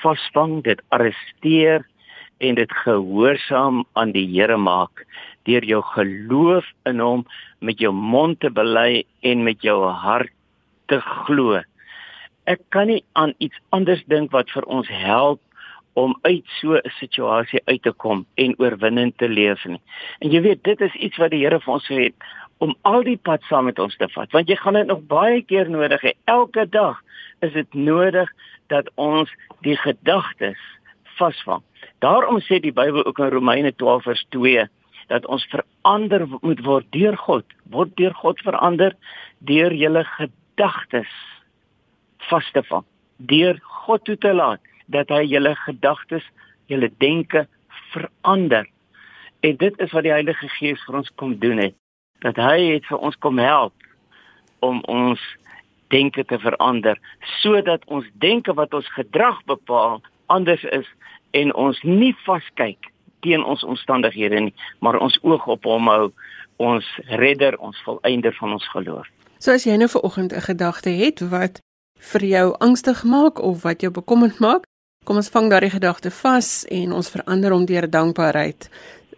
vasvang, 0.01 0.61
dit 0.63 0.79
arresteer 0.95 1.85
en 2.41 2.57
dit 2.57 2.71
gehoorsaam 2.83 3.83
aan 3.93 4.11
die 4.15 4.25
Here 4.33 4.57
maak 4.57 5.05
deur 5.49 5.65
jou 5.65 5.81
geloof 5.93 6.65
in 6.89 6.99
hom 6.99 7.25
met 7.59 7.79
jou 7.79 7.93
mond 7.93 8.39
te 8.39 8.49
bely 8.49 9.03
en 9.21 9.43
met 9.43 9.61
jou 9.61 9.77
hart 9.85 10.33
te 10.91 10.99
glo. 11.01 11.61
Ek 12.49 12.61
kan 12.73 12.87
nie 12.87 13.03
aan 13.13 13.33
iets 13.37 13.57
anders 13.69 14.03
dink 14.11 14.33
wat 14.35 14.49
vir 14.51 14.65
ons 14.65 14.89
help 14.89 15.41
om 15.93 16.15
uit 16.21 16.43
so 16.59 16.75
'n 16.75 16.91
situasie 16.99 17.61
uit 17.65 17.81
te 17.83 17.91
kom 17.91 18.25
en 18.35 18.55
oorwinnend 18.59 19.17
te 19.17 19.27
leef 19.27 19.65
nie. 19.65 19.81
En 20.19 20.31
jy 20.31 20.41
weet 20.41 20.63
dit 20.63 20.81
is 20.81 20.93
iets 20.95 21.17
wat 21.17 21.31
die 21.31 21.43
Here 21.43 21.59
vir 21.59 21.73
ons 21.73 21.87
sê 21.87 22.13
om 22.57 22.75
al 22.81 23.03
die 23.03 23.17
pad 23.17 23.41
saam 23.43 23.65
met 23.65 23.79
ons 23.79 23.97
te 23.97 24.07
vat 24.07 24.31
want 24.31 24.49
jy 24.49 24.55
gaan 24.55 24.73
dit 24.73 24.87
nog 24.87 25.01
baie 25.07 25.41
keer 25.41 25.69
nodig 25.69 26.01
hê. 26.01 26.13
Elke 26.25 26.69
dag 26.69 27.01
is 27.41 27.53
dit 27.53 27.73
nodig 27.73 28.29
dat 28.67 28.89
ons 28.95 29.29
die 29.61 29.77
gedagtes 29.77 30.59
vasvang. 31.17 31.61
Daarom 31.99 32.39
sê 32.39 32.59
die 32.59 32.73
Bybel 32.73 33.05
ook 33.05 33.19
in 33.19 33.29
Romeine 33.29 33.75
12 33.75 34.03
vers 34.03 34.25
2 34.29 34.67
dat 35.11 35.27
ons 35.27 35.43
verander 35.51 36.25
moet 36.41 36.63
word 36.65 36.87
deur 36.95 37.17
God. 37.19 37.45
Word 37.73 37.95
deur 37.99 38.15
God 38.23 38.39
verander 38.47 38.95
deur 39.51 39.75
julle 39.75 40.03
gedagtes 40.15 41.11
vas 42.29 42.51
te 42.55 42.63
vang. 42.69 42.85
Deur 43.17 43.59
God 43.83 44.05
toe 44.07 44.17
te 44.17 44.33
laat 44.33 44.63
dat 44.91 45.11
hy 45.11 45.23
julle 45.27 45.53
gedagtes, 45.65 46.23
julle 46.71 46.89
denke 47.03 47.45
verander. 47.91 48.67
En 49.43 49.55
dit 49.59 49.79
is 49.83 49.91
wat 49.95 50.07
die 50.07 50.15
Heilige 50.15 50.49
Gees 50.57 50.81
vir 50.87 51.01
ons 51.01 51.13
kom 51.19 51.35
doen 51.43 51.59
het. 51.59 51.75
Dat 52.23 52.39
hy 52.39 52.73
het 52.75 52.87
vir 52.89 52.99
ons 52.99 53.17
kom 53.23 53.39
help 53.41 53.75
om 54.61 54.81
ons 54.91 55.21
denke 55.91 56.23
te 56.23 56.39
verander 56.39 56.99
sodat 57.41 57.83
ons 57.91 58.07
denke 58.23 58.53
wat 58.55 58.73
ons 58.77 58.87
gedrag 58.95 59.41
bepaal 59.49 59.99
anders 60.31 60.63
is 60.71 60.87
en 61.35 61.51
ons 61.59 61.81
nie 61.83 62.13
vaskyk 62.23 62.91
teen 63.21 63.43
ons 63.43 63.63
omstandighede 63.63 64.39
nie, 64.39 64.53
maar 64.79 64.99
ons 64.99 65.17
oog 65.21 65.47
op 65.47 65.63
hom 65.63 65.87
hou, 65.87 66.11
ons 66.57 66.85
redder, 67.07 67.57
ons 67.57 67.77
volëinder 67.85 68.33
van 68.39 68.51
ons 68.57 68.67
geloof. 68.73 69.07
So 69.41 69.51
as 69.51 69.65
jy 69.65 69.77
nou 69.77 69.89
ver 69.89 70.01
oggend 70.05 70.33
'n 70.33 70.41
gedagte 70.41 70.89
het 70.89 71.19
wat 71.19 71.61
vir 71.97 72.23
jou 72.25 72.55
angstig 72.59 73.03
maak 73.03 73.39
of 73.39 73.63
wat 73.63 73.81
jou 73.81 73.91
bekommerd 73.91 74.39
maak, 74.39 74.63
kom 75.05 75.15
ons 75.15 75.29
vang 75.29 75.49
daardie 75.49 75.73
gedagte 75.73 76.11
vas 76.11 76.65
en 76.69 76.93
ons 76.93 77.09
verander 77.09 77.51
hom 77.51 77.65
deur 77.65 77.89
dankbaarheid. 77.89 78.69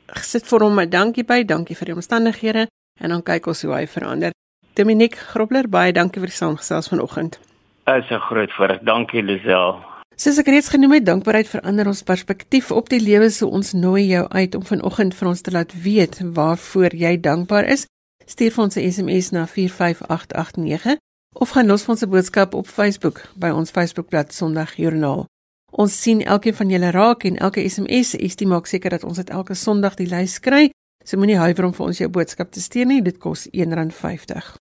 Gesit 0.08 0.48
vir 0.48 0.60
hom 0.60 0.80
'n 0.80 0.90
dankie 0.90 1.24
by, 1.24 1.44
dankie 1.44 1.76
vir 1.76 1.86
die 1.86 1.96
omstandighede 1.96 2.68
en 3.02 3.10
dan 3.10 3.24
kyk 3.24 3.48
ons 3.48 3.62
hoe 3.62 3.74
hy 3.74 3.88
verander. 3.88 4.32
Dominiek 4.74 5.16
Grobler, 5.16 5.68
baie 5.70 5.92
dankie 5.92 6.20
vir 6.20 6.30
die 6.30 6.36
saamgesels 6.36 6.88
vanoggend. 6.88 7.40
Is 7.86 8.10
'n 8.10 8.20
groot 8.20 8.52
voorreg. 8.52 8.80
Dankie 8.82 9.22
Lisel. 9.22 9.93
Soos 10.16 10.38
ek 10.38 10.52
reeds 10.54 10.70
genoem 10.70 11.00
het, 11.00 11.06
dankbaarheid 11.08 11.48
verander 11.50 11.88
ons 11.90 12.04
perspektief 12.06 12.70
op 12.72 12.90
die 12.92 13.02
lewe, 13.02 13.32
so 13.34 13.50
ons 13.50 13.74
nooi 13.74 14.06
jou 14.12 14.28
uit 14.30 14.56
om 14.56 14.66
vanoggend 14.66 15.16
vir 15.18 15.30
ons 15.32 15.42
te 15.42 15.52
laat 15.52 15.74
weet 15.74 16.20
waarvoor 16.38 16.94
jy 16.94 17.16
dankbaar 17.18 17.66
is. 17.74 17.88
Stuur 18.30 18.52
vir 18.54 18.64
ons 18.64 18.78
'n 18.78 18.92
SMS 18.92 19.32
na 19.32 19.48
45889 19.48 20.98
of 21.34 21.50
gaan 21.50 21.68
los 21.68 21.84
vir 21.84 21.92
ons 21.92 22.04
'n 22.04 22.10
boodskap 22.10 22.54
op 22.54 22.68
Facebook 22.68 23.26
by 23.36 23.50
ons 23.50 23.72
Facebookblad 23.72 24.34
Sondagjoernaal. 24.34 25.26
Ons 25.72 26.02
sien 26.02 26.22
elkeen 26.22 26.54
van 26.54 26.70
julle 26.70 26.92
raak 26.92 27.24
en 27.24 27.38
elke 27.38 27.70
SMS 27.70 28.12
dit 28.12 28.48
maak 28.48 28.68
seker 28.68 28.90
dat 28.90 29.04
ons 29.04 29.18
dit 29.18 29.30
elke 29.30 29.54
Sondag 29.54 29.96
die 29.96 30.08
lys 30.08 30.40
kry. 30.40 30.70
So 31.04 31.18
moenie 31.18 31.38
huiwer 31.38 31.66
om 31.66 31.74
vir 31.74 31.86
ons 31.86 31.98
jou 31.98 32.10
boodskap 32.10 32.52
te 32.52 32.62
stuur 32.62 32.86
nie, 32.86 33.02
dit 33.02 33.18
kos 33.18 33.48
R1.50. 33.52 34.63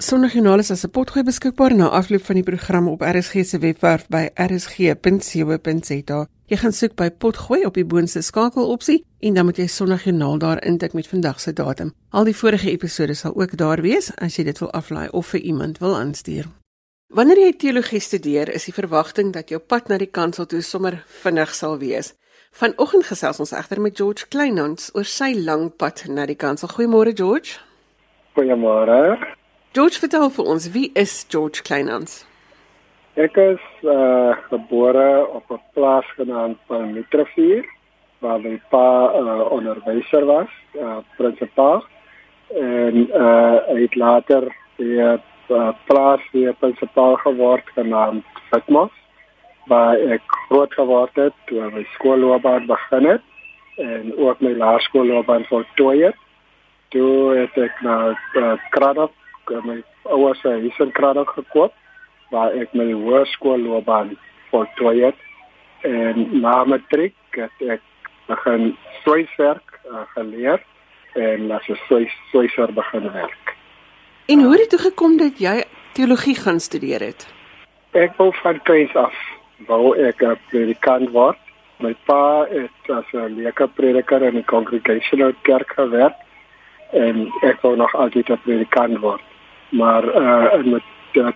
Sondagjoernaal 0.00 0.58
is 0.58 0.70
as 0.70 0.84
'n 0.84 0.90
potgoed 0.90 1.24
beskikbaar 1.24 1.74
na 1.74 1.88
afloop 1.88 2.24
van 2.24 2.34
die 2.34 2.44
program 2.44 2.88
op 2.88 3.00
RSG 3.02 3.44
se 3.44 3.58
webwerf 3.58 4.06
by 4.08 4.28
rsg.co.za. 4.34 6.26
Jy 6.46 6.56
gaan 6.56 6.72
soek 6.72 6.94
by 6.94 7.10
potgoed 7.10 7.64
op 7.64 7.74
die 7.74 7.84
boonste 7.84 8.22
skakelopsie 8.22 9.04
en 9.18 9.34
dan 9.34 9.44
moet 9.44 9.56
jy 9.56 9.66
Sondagjoernaal 9.66 10.38
daar 10.38 10.64
intik 10.64 10.92
met 10.92 11.08
vandag 11.08 11.40
se 11.40 11.52
datum. 11.52 11.92
Al 12.10 12.24
die 12.24 12.36
vorige 12.36 12.70
episode 12.70 13.14
sal 13.14 13.34
ook 13.34 13.56
daar 13.56 13.80
wees 13.80 14.16
as 14.16 14.36
jy 14.36 14.44
dit 14.44 14.58
wil 14.58 14.70
aflaai 14.70 15.08
of 15.10 15.26
vir 15.26 15.40
iemand 15.40 15.78
wil 15.78 15.96
aanstuur. 15.96 16.46
Wanneer 17.06 17.38
jy 17.38 17.52
teologie 17.52 18.00
studeer, 18.00 18.54
is 18.54 18.64
die 18.64 18.74
verwagting 18.74 19.32
dat 19.32 19.48
jou 19.48 19.60
pad 19.60 19.88
na 19.88 19.98
die 19.98 20.10
kansel 20.10 20.46
toe 20.46 20.60
sommer 20.60 21.04
vinnig 21.06 21.54
sal 21.54 21.78
wees. 21.78 22.14
Vanoggend 22.50 23.04
gesels 23.04 23.40
ons 23.40 23.52
egter 23.52 23.80
met 23.80 23.96
George 23.96 24.28
Kleinhans 24.28 24.90
oor 24.94 25.04
sy 25.04 25.34
lang 25.34 25.76
pad 25.76 26.04
na 26.08 26.26
die 26.26 26.36
kansel. 26.36 26.68
Goeiemôre 26.68 27.12
George. 27.14 27.58
Goeiemôre. 28.36 29.36
George 29.76 30.00
vertel 30.00 30.30
vir 30.32 30.46
ons 30.48 30.70
wie 30.72 30.88
is 30.96 31.26
George 31.28 31.62
Kleinhans? 31.62 32.22
Ek 33.20 33.36
is 33.36 33.64
uh, 33.84 34.32
gebore 34.48 35.26
op 35.26 35.50
'n 35.52 35.60
plaas 35.76 36.08
genaamd 36.16 36.56
Palmitravier 36.66 37.66
waar 38.24 38.40
my 38.40 38.56
pa 38.70 39.12
uh, 39.12 39.52
onderwyser 39.52 40.24
was, 40.24 40.48
uh, 40.72 40.98
prinsipaal 41.16 41.84
en 42.56 42.96
uh, 43.12 43.56
hy 43.68 43.80
het 43.82 43.94
later 43.94 44.48
die 44.80 44.96
uh, 44.96 45.18
plaas 45.84 46.24
weer 46.32 46.54
prinsipaal 46.54 47.16
geword 47.26 47.68
genaamd 47.76 48.24
Fitmos 48.48 48.94
waar 49.68 50.00
ek 50.00 50.24
groot 50.48 50.72
geword 50.72 51.14
het 51.20 51.36
toe 51.46 51.68
my 51.70 51.84
skoolloopbaan 51.98 52.66
begin 52.66 53.04
het 53.04 53.24
en 53.76 54.16
ook 54.16 54.40
my 54.40 54.56
laerskoolloopbaan 54.56 55.44
voltooi 55.44 56.02
het. 56.08 56.16
Toe 56.88 57.36
het 57.36 57.56
ek 57.68 57.80
na 57.84 58.16
uh, 58.34 58.56
Kraddock 58.72 59.12
uh, 59.50 59.64
my 59.64 59.82
ouers 60.02 60.40
se 60.40 60.48
huis 60.48 60.78
in 60.78 60.92
Kraddock 60.92 61.30
gekoop 61.36 61.74
waar 62.30 62.52
ek 62.52 62.74
my 62.76 62.90
hoërskoolloopbaan 62.92 64.16
voltooi 64.50 65.04
het 65.04 65.20
en 65.88 66.40
na 66.42 66.64
matriek 66.64 67.16
het 67.36 67.64
ek 67.76 67.84
begin 68.28 68.74
sweiswerk 69.02 69.78
uh, 69.86 70.04
geleer 70.14 70.60
en 71.14 71.50
as 71.50 71.68
'n 71.68 71.78
sweis 71.86 72.12
sweiser 72.30 72.72
begin 72.72 73.12
werk. 73.12 73.56
En 74.26 74.40
hoe 74.42 74.52
het 74.52 74.60
dit 74.60 74.70
toe 74.70 74.78
gekom 74.90 75.16
dat 75.16 75.38
jy 75.38 75.64
teologie 75.92 76.36
gaan 76.36 76.60
studeer 76.60 77.00
het? 77.00 77.26
Ek 77.92 78.16
wou 78.16 78.32
van 78.42 78.62
kleins 78.62 78.94
af 78.94 79.16
wou 79.66 79.96
ek 79.96 80.22
'n 80.22 80.38
predikant 80.50 81.10
word. 81.10 81.38
My 81.80 81.94
pa 82.04 82.46
het 82.50 82.90
as 82.90 83.08
'n 83.12 83.34
leuke 83.34 83.68
prediker 83.68 84.22
in 84.22 84.34
die 84.34 84.44
Congregational 84.44 85.32
Kerk 85.42 85.72
gewerk 85.72 86.16
en 86.92 87.32
ek 87.42 87.60
wou 87.60 87.76
nog 87.76 87.94
altyd 87.94 88.30
'n 88.30 88.40
predikant 88.44 88.98
word 88.98 89.22
maar 89.68 90.04
uh 90.04 90.54
en 90.54 90.70
met 90.70 90.82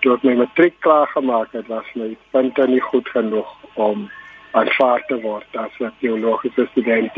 toe 0.01 0.14
ek 0.14 0.23
my 0.23 0.35
matriek 0.35 0.75
klaar 0.81 1.07
gemaak 1.07 1.53
het 1.53 1.66
was 1.66 1.87
my 1.95 2.16
punte 2.31 2.66
nie 2.66 2.81
goed 2.81 3.09
genoeg 3.09 3.49
om 3.75 4.11
aanvaar 4.53 5.05
te 5.09 5.21
word 5.21 5.57
as 5.57 5.79
'n 5.81 5.92
teologiese 6.01 6.66
student 6.71 7.16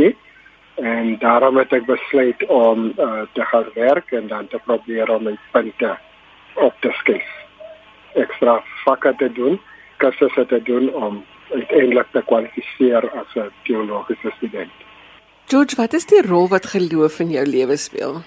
en 0.74 1.18
daarom 1.18 1.56
het 1.56 1.72
ek 1.72 1.86
besluit 1.86 2.46
om 2.46 2.92
uh, 2.98 3.22
te 3.32 3.44
gaan 3.44 3.68
werk 3.74 4.10
en 4.12 4.26
dan 4.26 4.46
te 4.48 4.58
probeer 4.64 5.10
om 5.10 5.22
my 5.22 5.38
punte 5.50 5.98
op 6.54 6.74
te 6.80 6.90
skryf 6.90 7.30
ekstra 8.12 8.62
vakke 8.84 9.14
te 9.18 9.32
doen 9.32 9.60
kursusse 9.96 10.46
te 10.46 10.62
doen 10.62 10.94
om 10.94 11.24
uiteindelik 11.52 12.06
te 12.12 12.22
kwalifiseer 12.26 13.10
as 13.10 13.34
'n 13.34 13.50
teologiese 13.62 14.30
student. 14.36 14.72
George 15.46 15.76
wat 15.76 15.92
is 15.92 16.06
die 16.06 16.22
rol 16.22 16.48
wat 16.48 16.66
geloof 16.66 17.20
in 17.20 17.30
jou 17.30 17.46
lewe 17.46 17.76
speel 17.76 18.22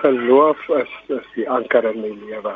geloof 0.00 0.68
is 0.68 0.92
is 1.06 1.26
die 1.34 1.48
anker 1.50 1.84
in 1.84 2.00
my 2.00 2.12
lewe. 2.26 2.54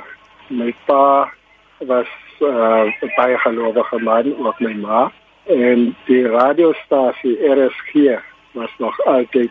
My 0.48 0.74
pa 0.86 1.30
was 1.78 2.10
uh, 2.40 2.84
baie 3.16 3.38
gelowige 3.38 3.98
man, 3.98 4.34
ook 4.46 4.60
my 4.60 4.74
ma 4.74 5.12
en 5.44 5.96
die 6.04 6.26
radiostasie 6.28 7.36
RSG 7.52 8.20
was 8.52 8.70
nog 8.78 9.00
altyd 9.04 9.50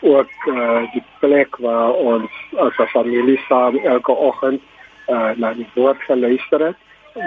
ook 0.00 0.30
uh, 0.46 0.92
die 0.92 1.02
plek 1.18 1.56
waar 1.56 1.92
ons 1.92 2.30
as 2.56 2.76
'n 2.78 2.86
familie 2.86 3.40
saam 3.48 3.76
elke 3.78 4.12
oggend 4.12 4.62
uh, 5.08 5.30
na 5.36 5.54
die 5.54 5.68
woord 5.74 6.02
geluister 6.02 6.60
het. 6.66 6.76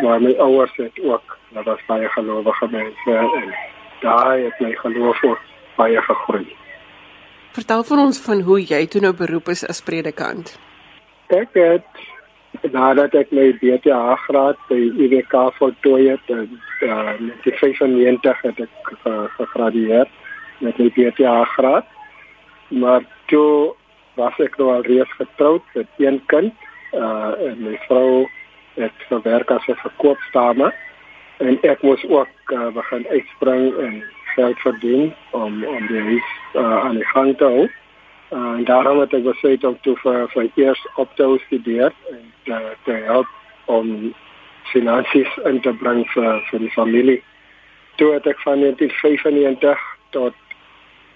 Maar 0.01 0.21
my 0.21 0.34
ouers 0.38 0.75
het 0.75 0.99
ook, 1.04 1.38
dat 1.49 1.63
was 1.63 1.86
baie 1.88 2.10
gelowige 2.10 2.67
mense 2.71 3.15
en 3.15 3.56
daar 3.99 4.38
het 4.38 4.60
my 4.60 4.71
geloof 4.75 5.23
ook 5.23 5.39
baie 5.75 6.01
gegroei. 6.01 6.56
Vertel 7.56 7.86
vir 7.88 8.00
ons 8.04 8.18
van 8.20 8.41
hoe 8.44 8.58
jy 8.60 8.82
toe 8.91 9.00
nou 9.04 9.13
beroep 9.15 9.48
is 9.54 9.62
as 9.72 9.80
predikant. 9.88 10.50
Ek 11.32 11.54
het 11.56 12.02
nadat 12.74 13.15
ek 13.15 13.32
my 13.36 13.46
BTA 13.62 14.18
graad 14.26 14.60
by 14.68 14.80
UWK 15.06 15.36
voltooi 15.60 16.10
het 16.10 16.34
en 16.36 16.50
uh, 16.84 17.13
met 17.20 17.48
die 17.48 17.54
95 17.56 18.41
het 18.50 18.60
ek 18.65 18.91
uh, 18.98 19.13
gegradueer 19.38 20.12
met 20.65 20.82
my 20.84 20.89
BTA 20.98 21.38
graad. 21.54 21.88
Maar 22.76 23.08
toe 23.32 23.72
was 24.20 24.36
ek 24.44 24.60
nou 24.60 24.74
al 24.74 24.84
reeds 24.89 25.15
getroud 25.15 25.63
met 25.80 26.04
een 26.04 26.20
kind 26.32 26.68
uh, 26.91 27.32
en 27.39 27.63
my 27.63 27.78
vrou 27.88 28.26
het 28.76 29.08
gewerk 29.08 29.56
as 29.56 29.68
'n 29.72 29.80
verkoopsdame 29.80 30.74
en 31.39 31.60
ek 31.63 31.88
moes 31.88 32.04
ook 32.10 32.52
uh, 32.52 32.68
begin 32.76 33.08
uitspring 33.08 33.72
en 33.80 34.04
geld 34.36 34.60
verdien 34.60 35.13
om 35.32 35.63
om 35.65 35.88
die 35.88 36.02
huis 36.02 36.30
uh, 36.54 36.86
aan 36.86 37.00
die 37.00 37.08
gang 37.13 37.34
te 37.38 37.45
hou. 37.45 37.65
Uh, 38.36 38.54
en 38.58 38.63
daarom 38.67 39.00
het 39.00 39.13
ek 39.13 39.24
besluit 39.24 39.63
om 39.63 39.78
toe 39.86 39.95
vir 40.04 40.28
vir 40.34 40.50
eers 40.60 40.82
op 41.02 41.12
te 41.15 41.28
studeer 41.45 41.93
en 42.12 42.24
te, 42.48 42.60
te 42.84 42.98
help 43.08 43.28
om 43.65 44.13
finansies 44.74 45.32
in 45.50 45.62
te 45.62 45.74
bring 45.82 46.04
vir 46.13 46.41
vir 46.50 46.65
die 46.65 46.74
familie. 46.74 47.19
Toe 48.02 48.12
het 48.13 48.28
ek 48.28 48.41
van 48.43 48.60
1995 48.60 49.84
tot 50.15 50.34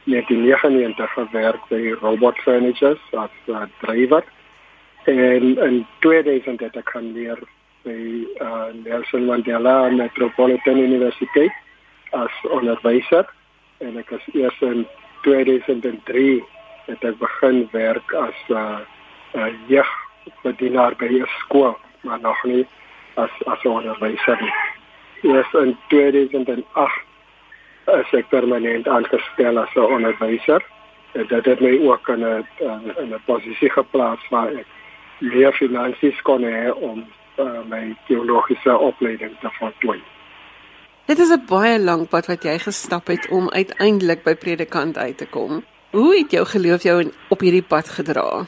1999 0.10 1.14
gewerk 1.14 1.64
by 1.70 1.82
Robot 2.02 2.38
Furnitures 2.46 3.02
as 3.12 3.34
uh, 3.48 3.66
drywer. 3.84 4.24
En 5.06 5.58
in 5.66 5.86
2000 6.06 6.60
het 6.60 6.78
ek 6.78 6.94
gaan 6.96 7.12
leer 7.14 7.42
by 7.88 7.98
uh, 8.44 8.70
Nelson 8.84 9.26
Mandela 9.26 9.90
Metropolitan 9.90 10.78
University 10.78 11.50
as 12.12 12.32
onderwyser 12.50 13.28
en 13.78 13.98
ek 13.98 14.12
is 14.18 14.26
eers 14.34 14.62
in 14.62 14.88
2003 15.24 16.44
het 16.90 17.04
ek 17.04 17.20
begin 17.20 17.68
werk 17.72 18.14
as 18.14 18.40
'n 18.48 18.54
uh, 18.54 18.80
uh, 19.34 19.52
jeugbedienaar 19.68 20.96
by 20.96 21.06
'n 21.06 21.28
skool, 21.40 21.78
maar 22.02 22.20
nog 22.22 22.44
nie 22.44 22.66
as 23.14 23.30
as 23.46 23.64
'n 23.64 23.68
onderwyser 23.68 24.38
nie. 24.42 24.56
Eers 25.22 25.54
in 25.54 25.78
2008 25.88 27.08
is 27.86 28.12
ek 28.12 28.30
permanent 28.30 28.88
aangestel 28.88 29.60
as 29.60 29.74
'n 29.76 29.80
onderwyser. 29.80 30.62
En 31.12 31.26
dit 31.28 31.46
het 31.46 31.60
my 31.60 31.80
ook 31.88 32.08
in 32.08 32.24
'n 32.24 32.46
in 32.98 33.14
'n 33.14 33.22
posisie 33.26 33.70
geplaas 33.70 34.30
waar 34.30 34.52
ek 34.54 34.68
meer 35.20 35.54
finansies 35.54 36.22
kon 36.22 36.44
hê 36.44 36.72
om 36.72 37.06
uh, 37.38 37.62
my 37.68 37.96
teologiese 38.08 38.78
opleiding 38.78 39.32
te 39.40 39.50
voltooi. 39.60 40.02
Dit 41.10 41.18
is 41.18 41.32
'n 41.34 41.46
baie 41.50 41.80
lank 41.80 42.10
pad 42.10 42.26
wat 42.32 42.44
jy 42.44 42.58
gestap 42.60 43.08
het 43.08 43.24
om 43.38 43.50
uiteindelik 43.50 44.24
by 44.24 44.36
predikant 44.36 44.98
uit 44.98 45.18
te 45.18 45.26
kom. 45.26 45.64
Hoe 45.92 46.18
het 46.18 46.32
jou 46.32 46.46
geloof 46.46 46.84
jou 46.84 47.12
op 47.30 47.40
hierdie 47.40 47.68
pad 47.74 47.90
gedra? 47.90 48.46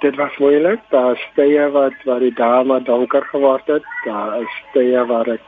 Dit 0.00 0.16
was 0.16 0.36
moeilik. 0.36 0.80
Daar 0.90 1.12
is 1.12 1.28
tye 1.34 1.70
wat 1.70 1.96
waar 2.04 2.18
die 2.18 2.34
dae 2.34 2.82
donker 2.82 3.24
geword 3.24 3.66
het. 3.66 3.84
Daar 4.04 4.40
is 4.42 4.52
tye 4.72 5.06
waar 5.06 5.28
ek 5.28 5.40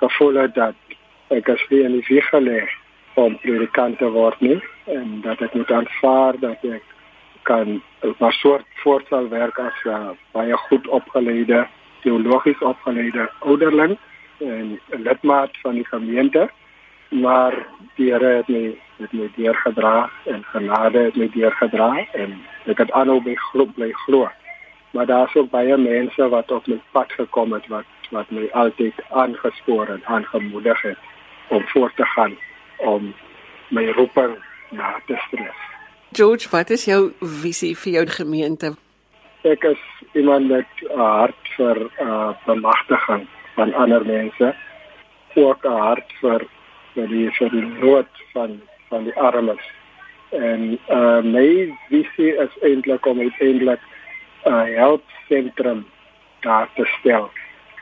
gevoel 0.00 0.34
het 0.34 0.54
dat 0.54 0.74
ek 1.28 1.48
as 1.48 1.68
wie 1.68 1.84
in 1.84 1.92
die 1.92 2.06
wieg 2.08 2.28
gelê 2.32 2.68
om 3.14 3.38
predikant 3.38 3.98
te 3.98 4.10
word 4.10 4.40
nie 4.40 4.60
en 4.84 5.20
dat 5.20 5.40
ek 5.40 5.54
moet 5.54 5.70
aanvaar 5.70 6.40
dat 6.40 6.64
ek 6.64 6.84
kan 7.42 7.82
'n 8.02 8.32
soort 8.32 8.66
voorstel 8.82 9.28
werk 9.28 9.58
as 9.58 9.84
'n 9.84 9.88
uh, 9.88 10.10
baie 10.32 10.56
goed 10.56 10.88
opgeleide 10.88 11.66
teologies 12.00 12.58
opgeleide 12.60 13.30
ouderling 13.38 13.98
'n 14.40 14.80
lidmaat 14.90 15.50
van 15.62 15.74
die 15.74 15.86
gemeente 15.86 16.48
maar 17.08 17.66
die 17.96 18.12
Here 18.12 18.36
het 18.36 18.48
my 18.48 18.78
het 18.98 19.12
my 19.12 19.30
deurgedra 19.36 20.10
en 20.24 20.44
genade 20.44 20.98
het 20.98 21.16
my 21.16 21.30
deurgedra 21.34 22.06
en 22.12 22.40
ek 22.66 22.78
het 22.78 22.90
aanhou 22.90 23.20
by 23.22 23.34
glo 23.34 23.64
bly 23.64 23.92
glo 23.92 24.28
maar 24.90 25.06
daar's 25.06 25.34
ook 25.34 25.50
baie 25.50 25.76
mense 25.76 26.28
wat 26.28 26.50
op 26.50 26.66
my 26.66 26.80
pad 26.92 27.12
gekom 27.12 27.52
het 27.52 27.66
wat 27.66 27.84
wat 28.10 28.30
my 28.30 28.48
altyd 28.52 28.94
aangespoor 29.10 29.88
en 29.88 30.04
aangemoedig 30.04 30.82
het 30.82 30.98
om 31.48 31.66
voort 31.66 31.96
te 31.96 32.04
gaan 32.04 32.36
om 32.76 33.14
my 33.68 33.90
roeping 33.90 34.36
na 34.70 35.00
te 35.06 35.16
streef. 35.26 35.56
George, 36.12 36.48
wat 36.50 36.70
is 36.70 36.84
jou 36.84 37.12
visie 37.20 37.76
vir 37.76 37.92
jou 37.92 38.06
gemeente? 38.06 38.72
Ek 39.42 39.64
is 39.64 39.82
iemand 40.12 40.48
met 40.48 40.66
'n 40.82 40.98
hart 40.98 41.48
vir 41.56 41.76
uh 42.00 42.32
bemagtiging 42.46 43.28
van 43.58 43.74
ander 43.74 44.06
mense, 44.06 44.54
ook 45.34 45.64
'n 45.64 45.80
hart 45.86 46.12
vir 46.20 46.46
vir 46.94 47.08
die 47.08 47.28
vir 47.38 47.50
die 47.50 47.66
nood 47.82 48.12
van 48.32 48.60
van 48.88 49.04
die 49.04 49.16
armes. 49.28 49.64
En 50.30 50.78
uh 50.88 51.20
my 51.22 51.48
visie 51.88 52.32
is 52.44 52.54
eintlik 52.62 53.06
om 53.06 53.20
uiteindelik 53.20 53.80
'n 54.44 54.52
uh, 54.52 54.64
helpsentrum 54.82 55.86
daar 56.40 56.68
te 56.74 56.84
stel 56.98 57.30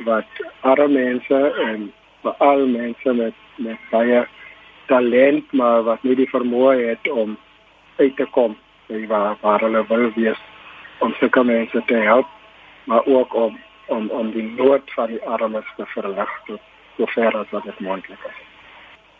wat 0.04 0.30
arme 0.60 0.88
mense 0.88 1.54
en 1.68 1.92
veral 2.22 2.66
mense 2.66 3.12
met 3.12 3.34
met 3.56 3.78
baie 3.90 4.26
talent 4.86 5.52
maar 5.52 5.82
wat 5.82 6.02
nie 6.02 6.14
die 6.14 6.28
vermoë 6.28 6.88
het 6.88 7.08
om 7.08 7.36
uit 7.96 8.16
te 8.16 8.26
kom 8.30 8.56
by 8.88 9.06
waar 9.06 9.36
waar 9.40 9.60
hulle 9.60 9.84
wil 9.88 10.10
wees 10.14 10.40
om 10.98 11.14
sulke 11.20 11.44
mense 11.44 11.82
te 11.86 11.94
help 11.94 12.26
maar 12.84 13.06
ook 13.06 13.34
om 13.34 13.58
om 13.86 14.10
om 14.10 14.30
die 14.30 14.48
nood 14.56 14.90
van 14.94 15.06
die 15.06 15.22
armes 15.22 15.68
te 15.76 15.86
verlig 15.86 16.32
tot 16.46 16.60
sover 16.96 17.36
as 17.36 17.50
wat 17.50 17.64
dit 17.64 17.80
moontlik 17.80 18.18
is. 18.28 18.42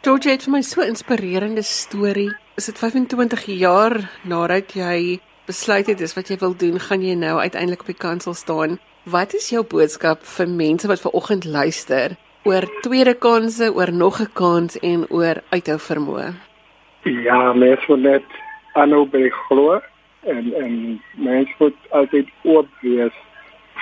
George 0.03 0.31
het 0.31 0.45
vir 0.45 0.53
my 0.53 0.63
so 0.63 0.81
'n 0.81 0.93
inspirerende 0.95 1.63
storie. 1.63 2.31
Is 2.57 2.67
dit 2.67 2.79
25 2.79 3.45
jaar 3.47 4.11
nadat 4.23 4.73
jy 4.73 5.21
besluit 5.47 5.87
het 5.87 5.99
dis 5.99 6.15
wat 6.15 6.29
jy 6.29 6.37
wil 6.39 6.57
doen, 6.57 6.81
gaan 6.81 7.03
jy 7.03 7.15
nou 7.15 7.39
uiteindelik 7.39 7.81
op 7.81 7.87
die 7.87 8.03
kansel 8.07 8.35
staan. 8.35 8.79
Wat 9.05 9.35
is 9.35 9.51
jou 9.51 9.65
boodskap 9.65 10.19
vir 10.23 10.49
mense 10.49 10.89
wat 10.89 11.01
ver 11.01 11.11
oggend 11.11 11.45
luister 11.45 12.17
oor 12.47 12.63
tweede 12.83 13.15
kansse, 13.15 13.75
oor 13.75 13.93
nog 13.93 14.21
'n 14.21 14.33
kans 14.33 14.79
en 14.79 15.07
oor 15.11 15.43
uithou 15.51 15.79
vermoë. 15.79 16.35
Ja, 17.03 17.53
mens 17.53 17.87
moet 17.87 18.01
net 18.01 18.25
aanhou 18.73 19.05
by 19.07 19.29
glo 19.29 19.81
en 20.21 20.53
en 20.55 21.03
mens 21.15 21.49
moet 21.59 21.77
altyd 21.91 22.29
oop 22.43 22.69
wees 22.81 23.17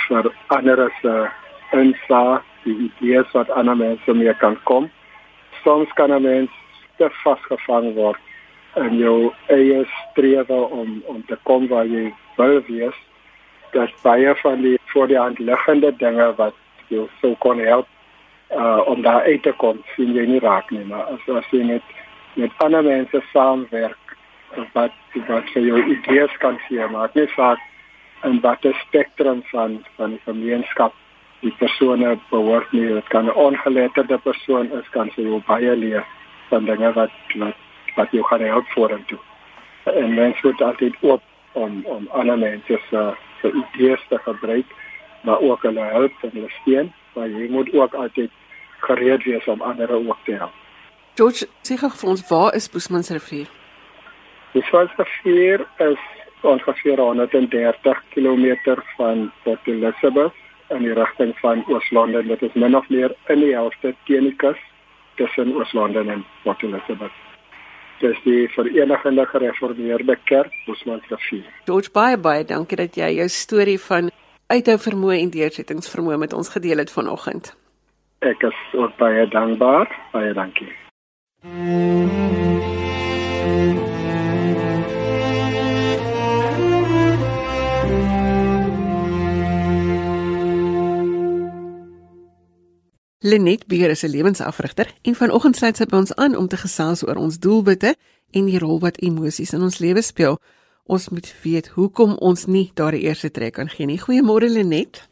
vir 0.09 0.31
ander 0.57 0.91
se 1.01 1.15
insaag, 1.73 2.43
die 2.65 2.77
idees 2.89 3.33
wat 3.33 3.51
ander 3.51 3.77
mense 3.77 4.15
mee 4.15 4.35
kan 4.35 4.57
kom. 4.65 4.91
Soms 5.63 5.93
kan 5.95 6.13
'n 6.13 6.23
mens 6.23 6.51
te 6.97 7.09
vasgevang 7.23 7.95
word 7.95 8.21
in 8.77 8.99
jou 8.99 9.33
eie 9.47 9.85
strewe 10.11 10.61
om 10.81 11.03
om 11.07 11.25
te 11.27 11.37
kom 11.43 11.69
waar 11.69 11.87
jy 11.87 12.13
wil 12.37 12.61
wees. 12.69 12.99
Daar's 13.73 13.95
baie 14.03 14.35
van 14.35 14.61
die 14.61 14.79
voor 14.85 15.07
die 15.07 15.19
hand 15.19 15.39
liggende 15.39 15.97
dinge 15.97 16.35
wat 16.37 16.55
jou 16.89 17.09
sou 17.21 17.35
kon 17.39 17.59
help 17.59 17.87
uh 18.51 18.81
om 18.87 19.03
daar 19.03 19.23
uit 19.23 19.43
te 19.43 19.53
kom 19.53 19.83
sien 19.97 20.15
jy 20.15 20.27
nie 20.27 20.41
raak 20.41 20.71
nie 20.71 20.85
maar 20.85 21.07
as 21.15 21.29
as 21.37 21.47
jy 21.51 21.63
met 21.65 21.95
met 22.35 22.51
ander 22.67 22.83
mense 22.83 23.23
saamwerk 23.33 24.17
wat 24.73 24.93
wat 25.29 25.55
jou 25.55 25.81
idees 25.95 26.37
kan 26.45 26.59
sien 26.69 26.93
maar 26.93 27.11
net 27.15 27.33
saak 27.37 27.59
en 28.25 28.41
wat 28.41 28.65
'n 28.65 28.77
spektrum 28.87 29.43
van 29.53 29.85
van 29.97 30.11
die 30.11 30.21
gemeenskap 30.25 30.93
die 31.41 31.55
persone 31.59 32.19
behoort 32.31 32.73
nie 32.73 32.87
dit 32.87 33.09
kan 33.09 33.27
'n 33.27 33.39
ongeletterde 33.47 34.19
persoon 34.19 34.73
is 34.81 34.89
kan 34.91 35.11
sy 35.15 35.23
jou 35.23 35.43
baie 35.47 35.77
leer 35.77 36.05
van 36.49 36.65
dinge 36.65 36.93
wat 36.93 37.11
wat 37.35 37.57
wat 37.97 38.11
jou 38.11 38.25
gaan 38.25 38.41
help 38.41 38.67
vorentoe 38.77 39.19
en 39.85 40.15
mens 40.15 40.43
moet 40.43 40.63
altyd 40.63 40.95
oop 41.01 41.23
om 41.53 41.83
om 41.85 42.09
ander 42.13 42.39
mense 42.39 42.79
se 42.91 43.15
se 43.41 43.53
idees 43.63 44.01
te 44.09 44.19
gebruik 44.19 44.67
maar 45.21 45.41
ook 45.41 45.63
hulle 45.63 45.85
help 45.97 46.13
en 46.23 46.31
hulle 46.33 46.51
steun 46.61 46.93
maar 47.15 47.29
jy 47.29 47.49
moet 47.51 47.73
ook 47.73 47.95
altyd 47.95 48.31
gereed 48.87 49.23
wees 49.25 49.45
om 49.45 49.63
ander 49.63 49.91
ook 49.91 50.17
te 50.25 50.33
help. 50.33 50.53
George, 51.15 51.47
sê 51.63 51.77
gou 51.79 51.91
vir 51.91 52.11
ons, 52.11 52.25
waar 52.29 52.55
is 52.59 52.67
Boesmansrivier? 52.71 53.51
Boesmansrivier 54.53 55.63
is 55.87 56.01
ongeveer 56.45 57.01
130 57.01 58.03
km 58.15 58.77
van 58.97 59.33
Port 59.43 59.67
Elizabeth 59.67 60.33
in 60.69 60.83
die 60.87 60.95
rigting 60.95 61.35
van 61.39 61.65
Oos-London. 61.69 62.29
Dit 62.29 62.43
is 62.43 62.53
min 62.55 62.77
of 62.77 62.89
meer 62.89 63.15
in 63.29 63.41
die 63.41 63.53
helfte 63.55 63.95
teen 64.05 64.29
die 64.29 64.37
kus 64.37 64.61
tussen 65.21 65.55
Oos-London 65.57 66.09
en 66.09 66.25
Port 66.43 66.63
Elizabeth. 66.63 67.13
Dis 68.01 68.19
die 68.25 68.49
Verenigde 68.49 69.27
Gereformeerde 69.27 70.19
Kerk, 70.25 70.53
Boesmansrivier. 70.67 71.47
George, 71.65 71.93
baie 71.95 72.19
baie 72.19 72.45
dankie 72.45 72.77
dat 72.77 72.97
jy 72.99 73.15
jou 73.21 73.29
storie 73.29 73.79
van 73.81 74.11
uithou 74.53 74.77
vermoë 74.89 75.21
en 75.23 75.31
deursettingsvermoë 75.35 76.19
met 76.27 76.35
ons 76.37 76.53
gedeel 76.57 76.85
het 76.85 76.93
vanoggend. 76.93 77.55
Ek 78.25 78.43
is 78.43 78.61
ook 78.73 78.97
baie 79.01 79.29
dankbaar. 79.29 79.91
Baie 80.13 80.35
dankie. 80.37 80.73
Lenet 93.27 93.67
Beer 93.67 93.91
is 93.91 94.03
'n 94.05 94.11
lewensafrigter 94.11 94.87
en 95.03 95.15
vanoggend 95.15 95.57
sluit 95.57 95.77
sy 95.77 95.85
by 95.85 95.97
ons 95.97 96.15
aan 96.15 96.37
om 96.37 96.49
te 96.49 96.57
gesels 96.57 97.07
oor 97.07 97.17
ons 97.17 97.39
doelwitte 97.39 97.95
en 98.31 98.45
die 98.45 98.59
rol 98.59 98.81
wat 98.81 98.97
emosies 98.97 99.53
in 99.53 99.63
ons 99.63 99.79
lewe 99.79 100.03
speel 100.03 100.37
ons 100.87 101.09
moet 101.09 101.35
weet 101.43 101.69
hoekom 101.69 102.17
ons 102.21 102.47
nie 102.47 102.71
daardie 102.75 103.01
eerste 103.01 103.31
trek 103.31 103.55
kan 103.55 103.69
gee 103.69 103.87
nie. 103.87 103.99
Goeiemôre 103.99 104.49
Lenet. 104.49 105.09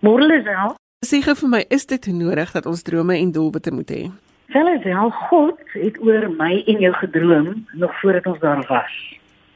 Môre 0.00 0.22
Lisel. 0.22 0.76
Sê 1.06 1.20
gou 1.20 1.34
vir 1.34 1.48
my, 1.48 1.64
is 1.68 1.86
dit 1.86 2.06
nodig 2.06 2.52
dat 2.52 2.66
ons 2.66 2.82
drome 2.82 3.18
en 3.18 3.32
doelwitte 3.32 3.70
moet 3.74 3.90
hê? 3.90 4.10
Wel, 4.54 5.10
God 5.10 5.58
het 5.72 5.98
oor 6.00 6.30
my 6.30 6.62
en 6.66 6.78
jou 6.80 6.92
gedroom 6.94 7.66
nog 7.72 8.00
voordat 8.00 8.26
ons 8.26 8.38
daar 8.40 8.66
was. 8.68 8.92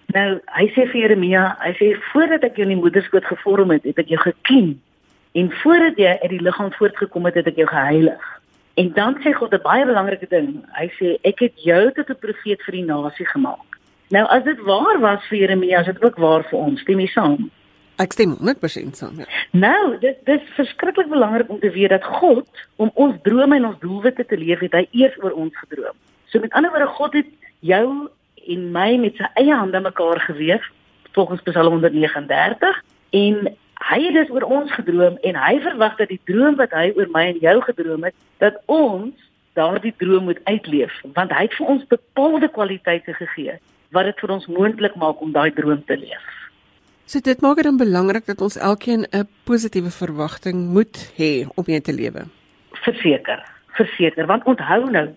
Nou, 0.07 0.41
hy 0.47 0.67
sê 0.75 0.91
vir 0.91 1.01
Jeremia, 1.01 1.57
hy 1.61 1.73
sê 1.79 1.95
voordat 2.13 2.43
ek 2.43 2.57
jou 2.57 2.67
in 2.67 2.75
die 2.75 2.83
moederskoot 2.83 3.25
gevorm 3.25 3.71
het, 3.71 3.85
het 3.85 3.99
ek 3.99 4.09
jou 4.09 4.19
geken. 4.19 4.81
En 5.33 5.51
voordat 5.63 5.97
jy 5.97 6.17
uit 6.23 6.31
die 6.31 6.43
liggaam 6.43 6.73
voortgekom 6.73 7.25
het, 7.25 7.35
het 7.35 7.47
ek 7.47 7.57
jou 7.57 7.69
geheilig. 7.69 8.25
En 8.75 8.93
dan 8.93 9.17
sê 9.25 9.33
God 9.33 9.53
'n 9.55 9.63
baie 9.63 9.87
belangrike 9.87 10.29
ding. 10.29 10.65
Hy 10.73 10.89
sê 10.99 11.19
ek 11.23 11.39
het 11.39 11.53
jou 11.57 11.93
tot 11.93 12.09
'n 12.11 12.19
profeet 12.21 12.63
vir 12.63 12.73
die 12.73 12.85
nasie 12.85 13.27
gemaak. 13.27 13.79
Nou 14.09 14.27
as 14.29 14.45
dit 14.45 14.61
waar 14.61 15.01
was 15.01 15.27
vir 15.29 15.39
Jeremia, 15.39 15.81
is 15.81 15.87
dit 15.87 16.03
ook 16.05 16.17
waar 16.17 16.45
vir 16.45 16.59
ons. 16.59 16.81
Stem 16.81 17.01
jy 17.01 17.07
saam? 17.07 17.51
Ek 17.97 18.13
stem 18.13 18.37
100% 18.41 18.97
saam. 18.97 19.19
Ja. 19.19 19.25
Nou, 19.51 19.99
dit 20.01 20.17
dis 20.25 20.43
verskriklik 20.57 21.09
belangrik 21.09 21.51
om 21.51 21.61
te 21.61 21.71
weet 21.71 21.89
dat 21.89 22.05
God 22.05 22.49
om 22.77 22.91
ons 22.95 23.17
drome 23.23 23.57
en 23.57 23.67
ons 23.67 23.79
doelwitte 23.79 24.27
te 24.27 24.37
leef, 24.37 24.59
het 24.59 24.73
hy 24.73 24.87
eers 24.91 25.17
oor 25.23 25.33
ons 25.33 25.57
gedroom. 25.57 25.97
So 26.27 26.41
met 26.41 26.53
ander 26.53 26.71
woorde, 26.71 26.87
God 26.87 27.13
het 27.13 27.27
jou 27.61 28.09
en 28.47 28.71
my 28.73 28.97
met 28.97 29.17
sy 29.17 29.29
eie 29.35 29.55
hande 29.55 29.81
mekaar 29.81 30.21
geweef 30.21 30.65
volgens 31.13 31.43
Psalm 31.43 31.73
139 31.73 32.83
en 33.11 33.57
hy 33.91 33.99
het 34.07 34.15
dus 34.15 34.31
oor 34.31 34.47
ons 34.47 34.73
gedroom 34.73 35.19
en 35.27 35.39
hy 35.39 35.55
verwag 35.65 35.97
dat 35.99 36.11
die 36.13 36.21
droom 36.31 36.57
wat 36.61 36.75
hy 36.77 36.91
oor 36.97 37.09
my 37.15 37.25
en 37.33 37.41
jou 37.43 37.57
gedroom 37.67 38.05
het, 38.09 38.15
dat 38.39 38.59
ons 38.67 39.15
daardie 39.59 39.95
droom 40.01 40.31
moet 40.31 40.41
uitleef 40.45 40.93
want 41.17 41.33
hy 41.35 41.47
het 41.49 41.57
vir 41.59 41.73
ons 41.75 41.89
bepaalde 41.91 42.49
kwaliteite 42.53 43.15
gegee 43.19 43.59
wat 43.93 44.09
dit 44.09 44.23
vir 44.25 44.31
ons 44.37 44.47
moontlik 44.49 44.95
maak 44.97 45.21
om 45.21 45.33
daai 45.33 45.51
droom 45.53 45.83
te 45.85 45.99
leef. 46.01 46.29
So 47.05 47.21
dit 47.21 47.43
maak 47.45 47.59
dit 47.61 47.67
dan 47.69 47.77
belangrik 47.77 48.25
dat 48.27 48.41
ons 48.41 48.57
elkeen 48.57 49.05
'n 49.13 49.29
positiewe 49.45 49.91
verwagting 49.91 50.73
moet 50.73 50.97
hê 51.19 51.45
om 51.55 51.65
mee 51.67 51.81
te 51.81 51.93
lewe. 51.93 52.25
Verseker, 52.73 53.45
verseker 53.77 54.27
want 54.27 54.45
onthou 54.45 54.91
nou 54.91 55.09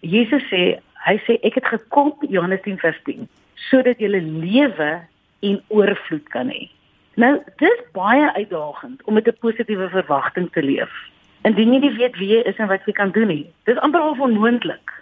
Jesus 0.00 0.42
sê 0.48 0.78
hy 1.06 1.16
sê 1.26 1.38
ek 1.42 1.54
het 1.54 1.66
gekom 1.66 2.14
Johannes 2.28 2.60
10:10 2.62 3.26
sodat 3.70 3.98
jy 3.98 4.08
lewe 4.08 5.00
en 5.40 5.62
oorvloed 5.68 6.28
kan 6.28 6.48
hê. 6.48 6.68
Nou, 7.14 7.42
dit 7.56 7.70
is 7.70 7.82
baie 7.92 8.32
uitdagend 8.32 9.02
om 9.04 9.14
met 9.14 9.26
'n 9.26 9.36
positiewe 9.40 9.88
verwagting 9.88 10.52
te 10.52 10.62
leef. 10.62 10.90
Indien 11.42 11.72
jy 11.72 11.78
nie 11.78 11.96
weet 11.96 12.16
wie 12.16 12.28
jy 12.28 12.40
is 12.40 12.56
en 12.56 12.68
wat 12.68 12.84
jy 12.84 12.92
kan 12.92 13.10
doen 13.10 13.26
nie, 13.26 13.52
dis 13.64 13.78
amper 13.78 14.00
al 14.00 14.16
onmoontlik. 14.18 14.92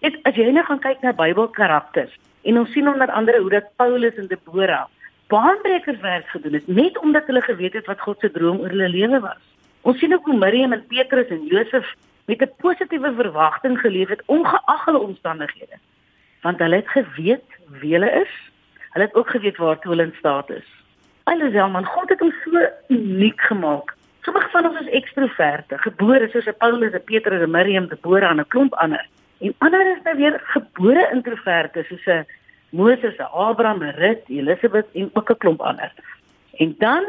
Dit 0.00 0.18
as 0.22 0.34
jy 0.34 0.50
nou 0.50 0.64
gaan 0.64 0.78
kyk 0.78 1.00
na 1.02 1.12
Bybelkarakters 1.12 2.12
en 2.42 2.58
ons 2.58 2.72
sien 2.72 2.88
onder 2.88 3.10
andere 3.10 3.40
hoe 3.40 3.50
dat 3.50 3.76
Paulus 3.76 4.14
en 4.14 4.26
Deborah 4.26 4.86
baanbrekerswerk 5.26 6.28
gedoen 6.28 6.52
het 6.52 6.66
net 6.66 6.98
omdat 6.98 7.26
hulle 7.26 7.40
geweet 7.40 7.72
het 7.72 7.86
wat 7.86 8.00
God 8.00 8.20
se 8.20 8.30
droom 8.30 8.58
oor 8.60 8.68
hulle 8.68 8.88
lewe 8.88 9.20
was. 9.20 9.42
Ons 9.80 9.98
sien 9.98 10.14
ook 10.14 10.24
hoe 10.24 10.38
Miriam 10.38 10.72
en 10.72 10.86
Petrus 10.86 11.28
en 11.28 11.46
Josef 11.46 11.94
met 12.26 12.42
'n 12.42 12.52
positiewe 12.58 13.14
verwagting 13.14 13.80
geleef 13.80 14.08
het 14.08 14.22
ongeag 14.26 14.84
hulle 14.84 14.98
omstandighede. 14.98 15.76
Want 16.42 16.58
hulle 16.58 16.76
het 16.76 16.88
geweet 16.88 17.48
wie 17.80 17.92
hulle 17.92 18.10
is. 18.10 18.32
Hulle 18.90 19.04
het 19.04 19.14
ook 19.14 19.30
geweet 19.30 19.56
waartoe 19.56 19.90
hulle 19.90 20.02
in 20.02 20.14
staat 20.18 20.50
is. 20.50 20.83
Alhoewel 21.24 21.68
man 21.68 21.86
God 21.88 22.08
het 22.12 22.20
ons 22.20 22.34
so 22.44 22.60
uniek 22.92 23.40
gemaak. 23.40 23.94
Sommige 24.24 24.48
van 24.52 24.66
ons 24.68 24.80
is 24.80 24.90
ekstroverte, 24.98 25.78
gebore 25.78 26.28
soos 26.28 26.46
'n 26.46 26.56
Paulus, 26.58 26.92
'n 26.92 27.04
Petrus, 27.04 27.42
'n 27.42 27.50
Miriam, 27.50 27.84
'n 27.84 27.88
Deborah 27.88 28.30
en 28.30 28.40
'n 28.40 28.48
klomp 28.48 28.74
ander. 28.74 29.06
En 29.40 29.54
ander 29.58 29.96
is 29.96 30.02
nou 30.04 30.16
weer 30.16 30.40
gebore 30.44 31.08
introverte 31.12 31.84
soos 31.88 32.06
'n 32.06 32.26
Moses, 32.70 33.16
'n 33.16 33.32
Abraham, 33.32 33.82
'n 33.82 33.96
Rut, 33.96 34.22
Elisabeth 34.28 34.88
en 34.92 35.10
ook 35.12 35.30
'n 35.30 35.36
klomp 35.36 35.60
ander. 35.60 35.92
En 36.56 36.74
dan 36.78 37.04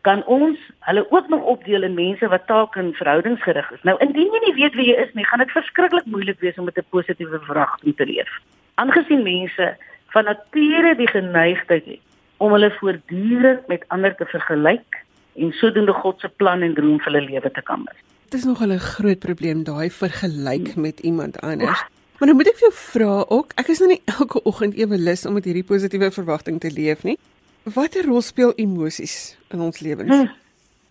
kan 0.00 0.24
ons 0.24 0.58
hulle 0.78 1.06
ook 1.10 1.28
nog 1.28 1.42
opdeel 1.42 1.82
in 1.82 1.94
mense 1.94 2.28
wat 2.28 2.46
taak 2.46 2.76
en 2.76 2.94
verhoudingsgerig 2.94 3.70
is. 3.70 3.82
Nou 3.82 3.98
indien 3.98 4.32
jy 4.32 4.40
nie 4.44 4.54
weet 4.54 4.74
wie 4.74 4.86
jy 4.86 5.02
is 5.02 5.12
nie, 5.12 5.26
gaan 5.26 5.38
dit 5.38 5.50
verskriklik 5.50 6.04
moeilik 6.04 6.40
wees 6.40 6.58
om 6.58 6.64
met 6.64 6.78
'n 6.78 6.90
positiewe 6.90 7.40
verwagting 7.40 7.96
te 7.96 8.06
leef. 8.06 8.30
Aangesien 8.74 9.22
mense 9.22 9.76
van 10.06 10.24
nature 10.24 10.94
die 10.96 11.08
geneigtheid 11.08 11.84
het 11.84 12.11
om 12.42 12.54
hulle 12.56 12.70
voortdurend 12.80 13.66
met 13.70 13.84
ander 13.94 14.14
te 14.18 14.26
vergelyk 14.26 14.98
en 15.38 15.52
sodoende 15.58 15.94
God 16.02 16.20
se 16.20 16.28
plan 16.42 16.62
en 16.66 16.74
droom 16.74 16.98
vir 17.00 17.12
hulle 17.12 17.24
lewe 17.30 17.50
te 17.54 17.62
kan 17.68 17.84
mis. 17.86 17.98
Dit 18.32 18.40
is 18.40 18.46
nog 18.48 18.62
'n 18.64 18.78
groot 18.78 19.18
probleem 19.18 19.64
daai 19.64 19.90
vergelyk 19.90 20.76
met 20.76 21.00
iemand 21.00 21.40
anders. 21.40 21.84
Maar 22.18 22.28
nou 22.28 22.34
moet 22.34 22.48
ek 22.48 22.58
vir 22.58 22.68
jou 22.68 22.74
vra 22.74 23.24
ook, 23.28 23.52
ek 23.56 23.68
is 23.68 23.78
nou 23.78 23.88
nie 23.90 24.02
elke 24.04 24.42
oggend 24.42 24.74
ewe 24.74 24.98
lus 24.98 25.26
om 25.26 25.32
met 25.34 25.44
hierdie 25.44 25.64
positiewe 25.64 26.10
verwagting 26.10 26.60
te 26.60 26.70
leef 26.70 27.02
nie. 27.02 27.18
Watter 27.62 28.04
rol 28.04 28.20
speel 28.20 28.52
emosies 28.56 29.36
in 29.50 29.60
ons 29.60 29.80
lewens? 29.80 30.16
Hm. 30.16 30.28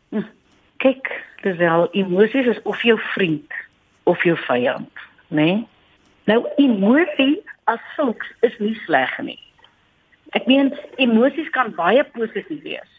Hm. 0.10 0.28
Kyk, 0.78 1.12
dis 1.42 1.58
wel 1.58 1.88
emosies 1.92 2.46
is 2.46 2.62
of 2.64 2.82
jou 2.82 3.00
vriend 3.00 3.52
of 4.04 4.24
jou 4.24 4.38
vyand, 4.38 4.92
né? 5.28 5.44
Nee? 5.44 5.68
Nou 6.24 6.48
emosie 6.58 7.42
as 7.64 7.80
sulks 7.96 8.28
is 8.40 8.58
nie 8.60 8.76
sleg 8.86 9.18
nie. 9.20 9.40
Ek 10.32 10.48
meen 10.48 10.72
emosies 10.96 11.50
kan 11.50 11.74
baie 11.76 12.04
positief 12.16 12.62
wees. 12.64 12.92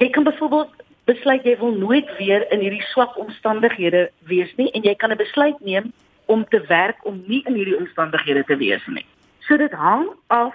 Jy 0.00 0.08
kan 0.10 0.24
byvoorbeeld 0.24 0.72
besluit 1.06 1.44
jy 1.46 1.56
wil 1.58 1.74
nooit 1.78 2.08
weer 2.18 2.46
in 2.54 2.62
hierdie 2.62 2.84
swak 2.90 3.16
omstandighede 3.18 4.08
wees 4.30 4.50
nie 4.58 4.70
en 4.74 4.82
jy 4.82 4.94
kan 4.94 5.12
'n 5.12 5.18
besluit 5.18 5.58
neem 5.60 5.92
om 6.26 6.44
te 6.48 6.60
werk 6.68 7.04
om 7.06 7.22
nie 7.26 7.42
in 7.46 7.54
hierdie 7.54 7.78
omstandighede 7.78 8.44
te 8.44 8.56
wees 8.56 8.86
nie. 8.86 9.06
So 9.46 9.56
dit 9.56 9.72
hang 9.72 10.08
af 10.26 10.54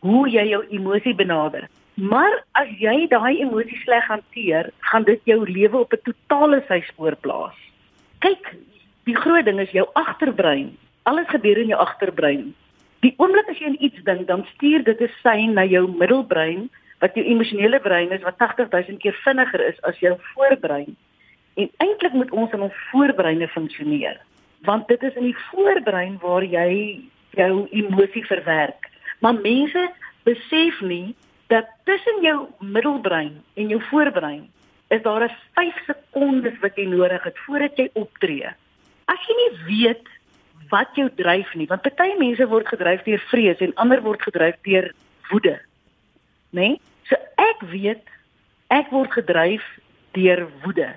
hoe 0.00 0.28
jy 0.28 0.48
jou 0.48 0.62
emosie 0.70 1.14
benader. 1.14 1.68
Maar 1.94 2.44
as 2.52 2.68
jy 2.80 3.06
daai 3.10 3.40
emosie 3.42 3.78
sleg 3.84 4.06
hanteer, 4.08 4.70
gaan 4.78 5.04
dit 5.04 5.20
jou 5.24 5.44
lewe 5.44 5.78
op 5.78 5.92
'n 5.92 6.02
totale 6.04 6.62
syspoor 6.68 7.16
plaas. 7.16 7.56
Kyk, 8.18 8.54
die 9.04 9.16
groot 9.16 9.44
ding 9.44 9.60
is 9.60 9.70
jou 9.70 9.86
agterbrein. 9.92 10.76
Alles 11.02 11.28
gebeur 11.28 11.58
in 11.58 11.66
jou 11.66 11.80
agterbrein. 11.80 12.54
Die 13.00 13.14
oomblik 13.16 13.48
as 13.48 13.58
jy 13.58 13.70
aan 13.70 13.80
iets 13.80 14.02
dink, 14.04 14.26
dan 14.28 14.44
stuur 14.54 14.84
dit 14.84 15.00
'n 15.00 15.12
sein 15.22 15.54
na 15.54 15.64
jou 15.64 15.88
middelbrein 15.88 16.68
wat 17.00 17.14
jou 17.14 17.24
emosionele 17.24 17.80
brein 17.80 18.10
is 18.12 18.22
wat 18.22 18.38
80000 18.38 19.00
keer 19.00 19.16
vinniger 19.24 19.60
is 19.68 19.80
as 19.82 19.98
jou 19.98 20.16
voorbrein. 20.34 20.96
En 21.56 21.70
eintlik 21.76 22.12
moet 22.12 22.30
ons 22.30 22.52
in 22.52 22.60
ons 22.60 22.82
voorbreine 22.90 23.48
funksioneer, 23.48 24.20
want 24.68 24.88
dit 24.88 25.02
is 25.02 25.14
in 25.14 25.24
die 25.30 25.40
voorbrein 25.50 26.18
waar 26.20 26.44
jy 26.44 27.00
jou 27.30 27.66
emosie 27.70 28.26
verwerk. 28.26 28.88
Maar 29.20 29.34
mense 29.34 29.90
besef 30.24 30.80
nie 30.80 31.14
dat 31.48 31.66
tussen 31.84 32.22
jou 32.22 32.48
middelbrein 32.58 33.42
en 33.54 33.68
jou 33.68 33.80
voorbrein 33.90 34.48
is 34.88 35.02
daar 35.02 35.24
'n 35.24 35.36
5 35.54 35.74
sekondes 35.86 36.58
wat 36.60 36.76
jy 36.76 36.84
nodig 36.84 37.22
het 37.24 37.38
voordat 37.38 37.76
jy 37.76 37.90
optree. 37.92 38.48
As 39.04 39.20
jy 39.26 39.34
nie 39.34 39.52
weet 39.66 40.06
wat 40.70 40.94
jou 40.98 41.08
dryf 41.16 41.54
nie, 41.54 41.66
want 41.70 41.82
party 41.82 42.14
mense 42.18 42.46
word 42.48 42.68
gedryf 42.68 43.04
deur 43.04 43.22
vrees 43.30 43.60
en 43.60 43.74
ander 43.76 44.02
word 44.02 44.22
gedryf 44.22 44.56
deur 44.66 44.90
woede. 45.30 45.58
Né? 46.50 46.68
Nee? 46.68 46.80
So 47.10 47.18
ek 47.38 47.62
weet 47.72 48.04
ek 48.70 48.90
word 48.94 49.12
gedryf 49.14 49.64
deur 50.16 50.46
woede. 50.64 50.92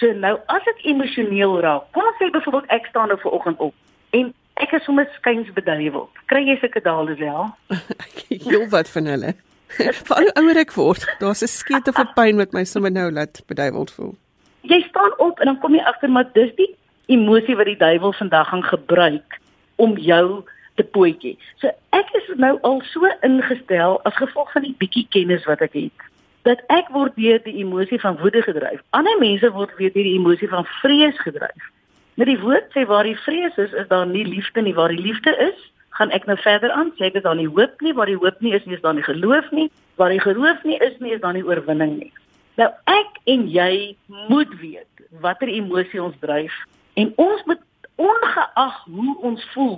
So 0.00 0.12
nou 0.12 0.36
as 0.52 0.66
ek 0.74 0.84
emosioneel 0.84 1.60
raak, 1.64 1.92
kom 1.94 2.06
ons 2.06 2.18
sê 2.20 2.30
byvoorbeeld 2.34 2.74
ek 2.74 2.90
staan 2.90 3.08
nou 3.12 3.18
ver 3.22 3.38
oggend 3.38 3.62
op 3.70 3.74
en 4.16 4.34
Ek 4.56 4.72
is 4.72 4.86
sommer 4.88 5.04
skuins 5.18 5.48
beduiwel. 5.52 6.06
Kry 6.32 6.40
jy 6.46 6.54
sulke 6.62 6.80
dale 6.80 7.12
wel? 7.18 7.50
Heel 8.48 8.64
wat 8.72 8.88
van 8.88 9.10
hulle. 9.12 9.34
Vir 10.08 10.30
ouer 10.40 10.60
ek 10.62 10.72
word, 10.72 11.04
daar's 11.20 11.44
'n 11.44 11.50
skeet 11.52 11.88
of 11.92 11.98
'n 12.00 12.14
pyn 12.16 12.40
wat 12.40 12.56
my 12.56 12.64
sommer 12.64 12.90
nou 12.90 13.10
laat 13.12 13.42
beduiweld 13.50 13.92
voel. 13.92 14.14
Jy 14.62 14.80
staan 14.88 15.12
op 15.20 15.40
en 15.40 15.52
dan 15.52 15.58
kom 15.60 15.74
jy 15.76 15.84
agter 15.84 16.08
maar 16.10 16.32
dis 16.32 16.54
die 16.56 16.72
emosie 17.06 17.56
wat 17.56 17.70
die 17.70 17.78
duiwel 17.80 18.12
vandag 18.12 18.48
gaan 18.48 18.64
gebruik 18.64 19.38
om 19.76 19.96
jou 19.98 20.42
te 20.74 20.84
pootjie. 20.84 21.36
So 21.60 21.70
ek 21.96 22.10
is 22.18 22.28
nou 22.36 22.56
al 22.66 22.82
so 22.92 23.08
ingestel 23.26 24.00
as 24.08 24.18
gevolg 24.20 24.52
van 24.52 24.66
die 24.66 24.74
bietjie 24.78 25.06
kennis 25.10 25.46
wat 25.48 25.64
ek 25.64 25.78
het 25.78 26.06
dat 26.46 26.60
ek 26.70 26.92
word 26.94 27.16
deur 27.18 27.40
die 27.42 27.56
emosie 27.58 27.98
van 27.98 28.18
woede 28.20 28.38
gedryf. 28.46 28.78
Ander 28.94 29.18
mense 29.18 29.48
word 29.50 29.72
weer 29.80 29.90
deur 29.90 30.06
die 30.06 30.14
emosie 30.14 30.48
van 30.48 30.62
vrees 30.78 31.18
gedryf. 31.18 31.64
Met 32.14 32.30
die 32.30 32.38
woord 32.38 32.70
sê 32.70 32.84
waar 32.86 33.08
die 33.08 33.16
vrees 33.18 33.56
is, 33.58 33.74
is 33.74 33.88
daar 33.90 34.06
nie 34.06 34.22
liefde 34.24 34.62
nie. 34.62 34.74
Waar 34.76 34.94
die 34.94 35.02
liefde 35.02 35.34
is, 35.42 35.58
gaan 35.98 36.14
ek 36.14 36.28
nou 36.30 36.36
verder 36.38 36.70
aan. 36.70 36.92
Sê 37.00 37.10
dit 37.10 37.24
daar 37.24 37.36
nie 37.36 37.48
hoop 37.50 37.82
nie, 37.82 37.96
waar 37.98 38.06
die 38.06 38.20
hoop 38.20 38.38
nie 38.44 38.54
is 38.54 38.64
nie, 38.64 38.76
is 38.78 38.84
daar 38.84 38.94
nie 38.94 39.04
geloof 39.04 39.50
nie. 39.50 39.66
Waar 39.98 40.14
die 40.14 40.22
geloof 40.22 40.62
nie 40.62 40.78
is 40.86 40.94
nie, 41.02 41.16
is 41.16 41.20
daar 41.24 41.34
nie 41.34 41.44
oorwinning 41.44 41.98
nie. 41.98 42.12
Nou 42.56 42.70
ek 42.88 43.18
en 43.26 43.48
jy 43.50 43.96
moet 44.30 44.54
weet 44.62 45.04
watter 45.20 45.50
emosie 45.50 46.00
ons 46.02 46.16
dryf 46.22 46.54
en 46.96 47.12
ons 47.20 47.44
moet 47.44 47.62
ongeag 48.00 48.76
hoe 48.84 49.16
ons 49.20 49.44
voel, 49.52 49.76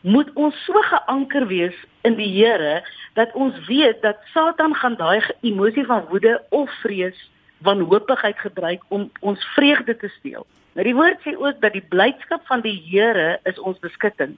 moet 0.00 0.28
ons 0.34 0.64
so 0.64 0.80
geanker 0.90 1.46
wees 1.48 1.76
in 2.06 2.16
die 2.20 2.28
Here 2.28 2.82
dat 3.16 3.32
ons 3.34 3.56
weet 3.66 4.02
dat 4.04 4.20
Satan 4.32 4.74
gaan 4.76 4.96
daai 5.00 5.20
emosie 5.40 5.84
van 5.88 6.04
woede 6.12 6.36
of 6.54 6.70
vrees 6.82 7.18
wanhoopigheid 7.64 8.38
gebruik 8.38 8.84
om 8.88 9.08
ons 9.20 9.44
vreugde 9.56 9.96
te 9.96 10.08
steel. 10.18 10.46
Nou 10.76 10.84
die 10.86 10.94
woord 10.94 11.24
sê 11.24 11.34
ook 11.34 11.60
dat 11.64 11.74
die 11.74 11.84
blydskap 11.90 12.44
van 12.46 12.62
die 12.62 12.76
Here 12.90 13.40
is 13.48 13.58
ons 13.58 13.80
beskutting. 13.82 14.36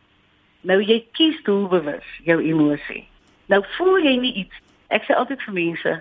Nou 0.62 0.78
jy 0.80 1.02
kies 1.18 1.36
doelbewus 1.44 2.06
jou 2.24 2.38
emosie. 2.40 3.04
Nou 3.50 3.60
voel 3.76 4.06
jy 4.06 4.16
nie 4.22 4.34
iets. 4.46 4.56
Ek 4.88 5.04
sê 5.06 5.14
altyd 5.18 5.42
vir 5.46 5.54
mense, 5.54 5.96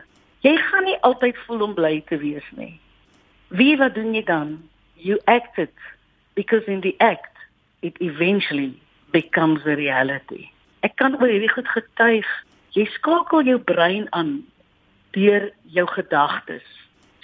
jy 0.46 0.56
gaan 0.70 0.86
nie 0.88 0.98
altyd 1.06 1.38
voel 1.46 1.68
om 1.68 1.74
bly 1.78 2.00
te 2.08 2.18
wees 2.22 2.46
nie. 2.58 2.76
Wie 3.50 3.76
wat 3.82 3.98
doen 3.98 4.14
jy 4.14 4.24
dan? 4.24 4.60
You 4.96 5.20
act 5.26 5.58
it 5.58 5.76
because 6.40 6.64
in 6.68 6.82
the 6.88 6.96
act 7.00 7.36
it 7.82 7.96
eventually 8.00 8.72
becomes 9.12 9.62
a 9.66 9.76
reality. 9.76 10.44
Ek 10.88 10.96
kan 11.02 11.18
oor 11.20 11.28
hierdie 11.28 11.52
goed 11.52 11.68
getuig. 11.68 12.28
Jy 12.78 12.86
skakel 12.96 13.50
jou 13.50 13.58
brein 13.72 14.08
aan 14.16 14.38
deur 15.18 15.50
jou 15.76 15.86
gedagtes. 15.96 16.64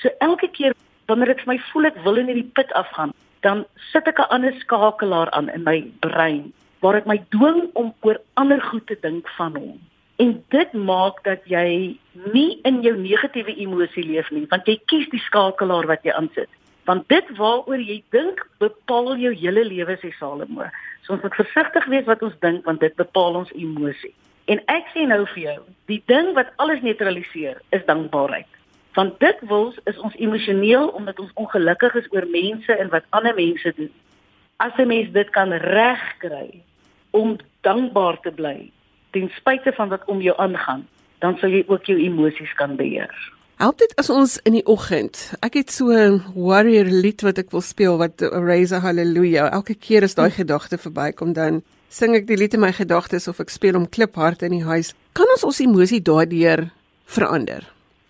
So 0.01 0.11
elke 0.25 0.49
keer 0.57 0.75
wanneer 1.07 1.31
ek 1.35 1.45
vir 1.45 1.53
my 1.53 1.59
voel 1.69 1.87
ek 1.91 2.01
wil 2.03 2.19
in 2.19 2.31
hierdie 2.31 2.51
put 2.57 2.71
afgaan, 2.81 3.13
dan 3.45 3.63
sit 3.91 4.07
ek 4.11 4.19
'n 4.19 4.31
ander 4.35 4.55
skakelaar 4.63 5.31
aan 5.37 5.49
in 5.55 5.63
my 5.63 5.79
brein 6.01 6.51
waar 6.81 6.99
ek 6.99 7.07
my 7.09 7.19
dwing 7.33 7.69
om 7.73 7.93
oor 8.05 8.19
ander 8.41 8.61
goed 8.61 8.85
te 8.87 8.97
dink 9.01 9.29
van 9.37 9.55
hom. 9.55 9.79
En 10.21 10.43
dit 10.49 10.73
maak 10.73 11.23
dat 11.23 11.41
jy 11.49 11.97
nie 12.33 12.51
in 12.63 12.81
jou 12.83 12.95
negatiewe 12.97 13.55
emosie 13.55 14.03
leef 14.03 14.29
nie, 14.31 14.45
want 14.51 14.67
jy 14.67 14.77
kies 14.91 15.07
die 15.09 15.23
skakelaar 15.23 15.87
wat 15.87 16.03
jy 16.03 16.13
aansit. 16.13 16.51
Want 16.85 17.07
dit 17.09 17.29
waaroor 17.37 17.81
jy 17.81 18.03
dink, 18.13 18.41
bepaal 18.61 19.15
jou 19.17 19.33
hele 19.33 19.63
lewe, 19.65 19.97
sê 20.01 20.11
Salomo. 20.19 20.67
So 21.05 21.13
ons 21.13 21.23
moet 21.25 21.37
versigtig 21.37 21.85
wees 21.89 22.05
wat 22.09 22.21
ons 22.25 22.37
dink 22.45 22.65
want 22.65 22.79
dit 22.79 22.93
bepaal 22.95 23.41
ons 23.41 23.53
emosie. 23.57 24.13
En 24.45 24.61
ek 24.69 24.91
sê 24.93 25.07
nou 25.09 25.23
vir 25.33 25.41
jou, 25.41 25.57
die 25.89 26.01
ding 26.09 26.33
wat 26.37 26.51
alles 26.61 26.83
neutraliseer, 26.85 27.57
is 27.73 27.85
dankbaarheid. 27.89 28.49
Want 28.95 29.17
dikwels 29.19 29.79
is 29.89 29.97
ons 29.97 30.15
emosioneel 30.21 30.91
omdat 30.97 31.19
ons 31.19 31.33
ongelukkig 31.41 31.97
is 32.01 32.09
oor 32.13 32.27
mense 32.29 32.77
en 32.77 32.91
wat 32.93 33.09
ander 33.17 33.35
mense 33.35 33.73
doen. 33.77 33.91
As 34.61 34.77
'n 34.77 34.87
mens 34.87 35.11
dit 35.11 35.29
kan 35.29 35.51
regkry 35.51 36.61
om 37.11 37.37
dankbaar 37.61 38.21
te 38.21 38.31
bly 38.31 38.71
ten 39.11 39.31
spyte 39.35 39.71
van 39.71 39.89
wat 39.89 40.05
om 40.05 40.21
jou 40.21 40.35
aangaan, 40.37 40.87
dan 41.19 41.37
sal 41.37 41.49
jy 41.49 41.63
ook 41.67 41.85
jou 41.85 41.97
emosies 41.99 42.53
kan 42.53 42.75
beheer. 42.75 43.34
Help 43.55 43.77
dit 43.79 43.93
as 43.95 44.09
ons 44.11 44.33
in 44.43 44.57
die 44.57 44.65
oggend. 44.67 45.15
Ek 45.39 45.53
het 45.55 45.71
so 45.71 45.87
'n 45.87 46.19
warrior 46.35 46.83
lied 46.83 47.21
wat 47.23 47.37
ek 47.37 47.51
wil 47.51 47.61
speel 47.61 47.97
wat 47.97 48.21
raise 48.21 48.75
a 48.75 48.79
hallelujah. 48.79 49.47
Elke 49.51 49.75
keer 49.75 50.03
as 50.03 50.15
daai 50.15 50.29
gedagte 50.29 50.77
verbykom 50.77 51.33
dan 51.33 51.63
sing 51.89 52.15
ek 52.15 52.27
die 52.27 52.35
lied 52.35 52.53
in 52.53 52.59
my 52.59 52.71
gedagtes 52.71 53.27
of 53.27 53.39
ek 53.39 53.49
speel 53.49 53.75
om 53.75 53.87
kliphard 53.89 54.43
in 54.43 54.51
die 54.51 54.63
huis. 54.63 54.93
Kan 55.13 55.31
ons 55.31 55.43
ons 55.43 55.59
emosie 55.59 56.01
daardeur 56.01 56.69
verander? 57.05 57.63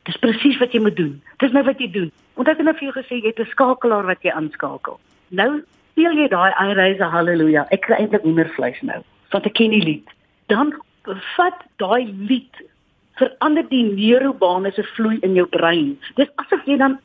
Dis 0.05 0.17
presies 0.17 0.57
wat 0.57 0.73
jy 0.73 0.81
moet 0.81 0.97
doen. 0.97 1.21
Dis 1.37 1.51
nou 1.51 1.63
wat 1.63 1.77
jy 1.79 1.91
doen. 1.91 2.11
Want 2.33 2.47
ek 2.47 2.57
het 2.57 2.65
net 2.65 2.77
vir 2.77 2.89
jou 2.89 3.03
gesê 3.03 3.21
jy 3.21 3.27
het 3.27 3.39
'n 3.39 3.51
skakelaar 3.51 4.05
wat 4.05 4.23
jy 4.23 4.31
aanskakel. 4.31 4.99
Nou 5.29 5.61
speel 5.91 6.13
jy 6.17 6.27
daai 6.27 6.53
I 6.57 6.73
raise 6.73 7.01
a 7.01 7.09
hallelujah. 7.09 7.67
Ek 7.69 7.81
kry 7.81 7.95
eintlik 7.95 8.23
hoendervleis 8.23 8.81
nou. 8.81 9.03
Want 9.31 9.45
ek 9.45 9.53
ken 9.53 9.69
die 9.69 9.85
lied. 9.85 10.07
Dan 10.47 10.73
vat 11.37 11.61
daai 11.77 12.05
lied 12.17 12.65
verander 13.19 13.65
die 13.69 13.83
neurobane 13.87 14.71
se 14.75 14.83
vloei 14.95 15.17
in 15.23 15.35
jou 15.37 15.47
brein. 15.51 15.95
Dis 16.19 16.31
asof 16.41 16.65
jy 16.67 16.77
dan 16.81 16.97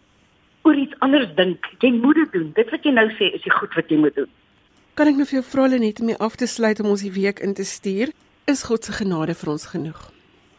oor 0.66 0.77
iets 0.77 0.96
anders 1.05 1.31
dink. 1.37 1.66
Jy 1.81 1.92
moet 1.99 2.18
dit 2.20 2.33
doen. 2.33 2.51
Dit 2.57 2.70
wat 2.75 2.85
jy 2.85 2.94
nou 2.96 3.07
sê 3.18 3.31
is 3.35 3.44
die 3.46 3.55
goed 3.55 3.75
wat 3.79 3.90
jy 3.92 4.01
moet 4.01 4.16
doen. 4.18 4.31
Kan 4.99 5.09
ek 5.09 5.20
nou 5.20 5.27
vir 5.29 5.40
jou 5.40 5.46
vra 5.53 5.68
net 5.73 6.01
om 6.03 6.11
mee 6.11 6.18
af 6.20 6.37
te 6.37 6.49
sluit 6.51 6.81
om 6.83 6.90
ons 6.92 7.05
die 7.07 7.14
week 7.14 7.40
in 7.40 7.55
te 7.55 7.64
stuur? 7.64 8.11
Is 8.51 8.66
God 8.68 8.85
se 8.85 8.92
genade 8.92 9.37
vir 9.38 9.53
ons 9.53 9.68
genoeg? 9.73 10.01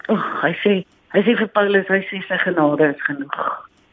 O, 0.07 0.15
oh, 0.15 0.23
hy 0.41 0.53
sê, 0.63 0.73
hy 1.13 1.21
sê 1.27 1.35
vir 1.37 1.51
Paulus, 1.53 1.89
hy 1.91 2.01
sê 2.09 2.21
sy 2.25 2.39
genade 2.45 2.87
is 2.95 3.03
genoeg. 3.05 3.35